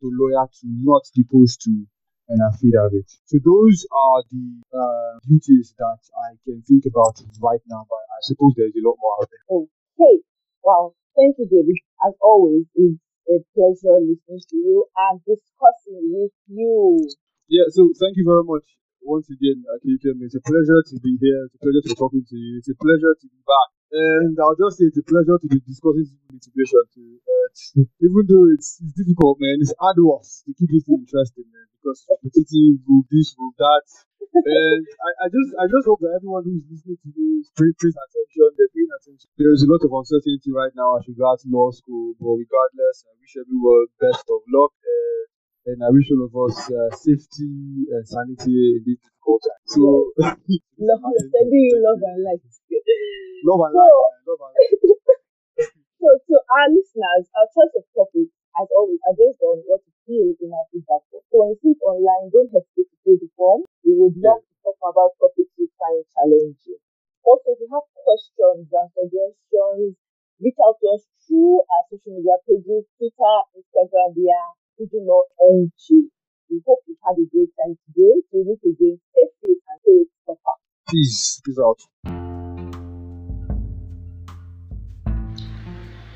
the 0.00 0.10
lawyer 0.14 0.46
to 0.46 0.64
not 0.86 1.02
depose 1.14 1.56
to 1.66 1.72
an 2.30 2.38
affidavit. 2.42 3.06
So 3.26 3.38
those 3.42 3.86
are 3.90 4.22
the 4.30 4.46
uh, 4.70 5.18
duties 5.26 5.74
that 5.78 6.02
I 6.30 6.38
can 6.46 6.62
think 6.66 6.86
about 6.86 7.18
right 7.42 7.62
now, 7.66 7.86
but 7.86 8.02
I 8.06 8.20
suppose 8.22 8.54
there's 8.56 8.74
a 8.74 8.84
lot 8.86 8.98
more 8.98 9.14
out 9.22 9.28
there. 9.30 9.44
Okay. 9.50 9.70
Hey, 9.98 10.16
wow. 10.62 10.94
Thank 11.14 11.38
you, 11.38 11.46
David. 11.48 11.78
As 12.06 12.14
always, 12.20 12.66
it's 12.74 13.00
a 13.30 13.38
pleasure 13.54 13.98
listening 13.98 14.42
to 14.50 14.56
you 14.56 14.86
and 15.10 15.20
discussing 15.24 16.02
with 16.12 16.34
you. 16.46 17.08
Yeah, 17.48 17.70
so 17.70 17.90
thank 17.98 18.18
you 18.18 18.26
very 18.26 18.42
much 18.42 18.66
once 19.06 19.30
again, 19.30 19.62
Akikem. 19.70 20.18
It's 20.26 20.34
a 20.34 20.42
pleasure 20.42 20.82
to 20.82 20.96
be 21.00 21.16
here. 21.22 21.46
It's 21.46 21.54
a 21.54 21.62
pleasure 21.62 21.82
to 21.86 21.90
be 21.94 21.98
talking 21.98 22.24
to 22.26 22.36
you. 22.36 22.58
It's 22.58 22.70
a 22.70 22.76
pleasure 22.76 23.14
to 23.14 23.26
be 23.30 23.40
back. 23.46 23.68
And 23.94 24.34
I'll 24.42 24.58
just 24.58 24.82
say 24.82 24.90
it's 24.90 24.98
a 24.98 25.06
pleasure 25.06 25.38
to 25.38 25.46
be 25.46 25.62
discussing 25.62 26.10
integration 26.34 26.82
too. 26.92 27.22
Uh, 27.22 27.86
even 28.02 28.22
though 28.26 28.46
it's, 28.52 28.82
it's 28.82 28.92
difficult, 28.98 29.38
man, 29.40 29.62
it's 29.62 29.72
arduous 29.78 30.42
to 30.44 30.52
keep 30.58 30.68
this 30.68 30.84
interesting, 30.90 31.46
man, 31.48 31.70
because 31.78 32.04
repetitive, 32.10 32.82
move 32.84 33.06
this, 33.08 33.32
move 33.38 33.54
that 33.62 33.86
and 34.44 34.84
I, 34.84 35.10
I, 35.24 35.26
just 35.32 35.50
I 35.56 35.64
just 35.64 35.86
hope 35.88 36.00
that 36.04 36.12
everyone 36.12 36.44
who 36.44 36.60
is 36.60 36.66
listening 36.68 37.00
to 37.00 37.10
this 37.14 37.48
pays, 37.56 37.94
attention. 37.96 38.48
They're 38.58 38.72
paying 38.74 38.92
attention. 38.92 39.28
There 39.40 39.52
is 39.52 39.64
a 39.64 39.70
lot 39.70 39.80
of 39.80 39.92
uncertainty 39.92 40.52
right 40.52 40.72
now 40.76 41.00
as 41.00 41.08
regards 41.08 41.46
law 41.48 41.72
school, 41.72 42.12
but 42.20 42.36
regardless, 42.36 43.06
I 43.08 43.12
wish 43.16 43.32
everyone 43.40 43.88
best 43.96 44.26
of 44.28 44.40
luck. 44.52 44.72
Uh, 44.76 45.20
and 45.66 45.82
I 45.82 45.90
wish 45.90 46.06
all 46.14 46.30
of 46.30 46.34
us 46.46 46.70
uh, 46.70 46.94
safety 46.94 47.90
and 47.90 48.06
sanity 48.06 48.78
in 48.78 48.86
this 48.86 49.02
difficult. 49.02 49.42
So, 49.66 50.14
love, 50.78 51.02
sending 51.34 51.66
you 51.74 51.82
love 51.82 51.98
and 52.06 52.22
light. 52.22 52.42
Love 53.42 53.62
and 53.66 53.74
so, 53.74 53.82
light. 53.82 54.22
Love 54.30 54.42
and 54.46 54.54
light. 54.54 54.72
so, 55.98 56.08
so 56.30 56.34
our 56.54 56.70
listeners, 56.70 57.26
our 57.34 57.50
choice 57.50 57.74
of 57.82 57.84
topic, 57.98 58.30
as 58.62 58.68
always, 58.78 59.02
are 59.10 59.18
based 59.18 59.42
on 59.42 59.58
what 59.66 59.82
you 59.82 59.94
feel 60.06 60.28
in 60.38 60.54
our 60.54 60.66
feedback. 60.70 61.02
So 61.10 61.18
when 61.34 61.58
you 61.58 61.58
see 61.58 61.74
online, 61.82 62.30
don't 62.30 62.50
hesitate 62.54 62.86
to 62.86 62.96
fill 63.02 63.18
the 63.18 63.30
form. 63.34 63.60
We 63.82 63.98
would 63.98 64.14
love 64.22 64.46
to 64.46 64.54
talk 64.62 64.78
about 64.86 65.18
topics 65.18 65.50
you 65.58 65.66
find 65.82 66.06
challenging. 66.14 66.78
Also, 67.26 67.58
if 67.58 67.58
you 67.58 67.66
have 67.74 67.86
questions 68.06 68.70
and 68.70 68.88
suggestions, 68.94 69.98
reach 70.38 70.58
out 70.62 70.78
to 70.78 70.94
us 70.94 71.02
through 71.26 71.58
our 71.58 71.82
social 71.90 72.14
social 72.14 72.22
media 72.22 72.38
pages, 72.46 72.86
Twitter, 73.02 73.36
Instagram, 73.58 74.14
we 74.14 74.30
are 74.30 74.54
Digilaw 74.78 75.22
NG. 75.40 76.10
We 76.50 76.60
hope 76.66 76.80
you've 76.86 76.98
had 77.02 77.14
a 77.14 77.24
great 77.32 77.48
time 77.56 77.78
today. 77.86 78.20
To 78.30 78.44
meet 78.44 78.62
again, 78.62 79.00
stay 79.10 79.26
safe 79.42 79.62
and 79.68 79.80
stay 79.80 80.04
proper. 80.26 80.54
Peace. 80.90 81.40
Peace 81.44 81.58
out. 81.58 81.80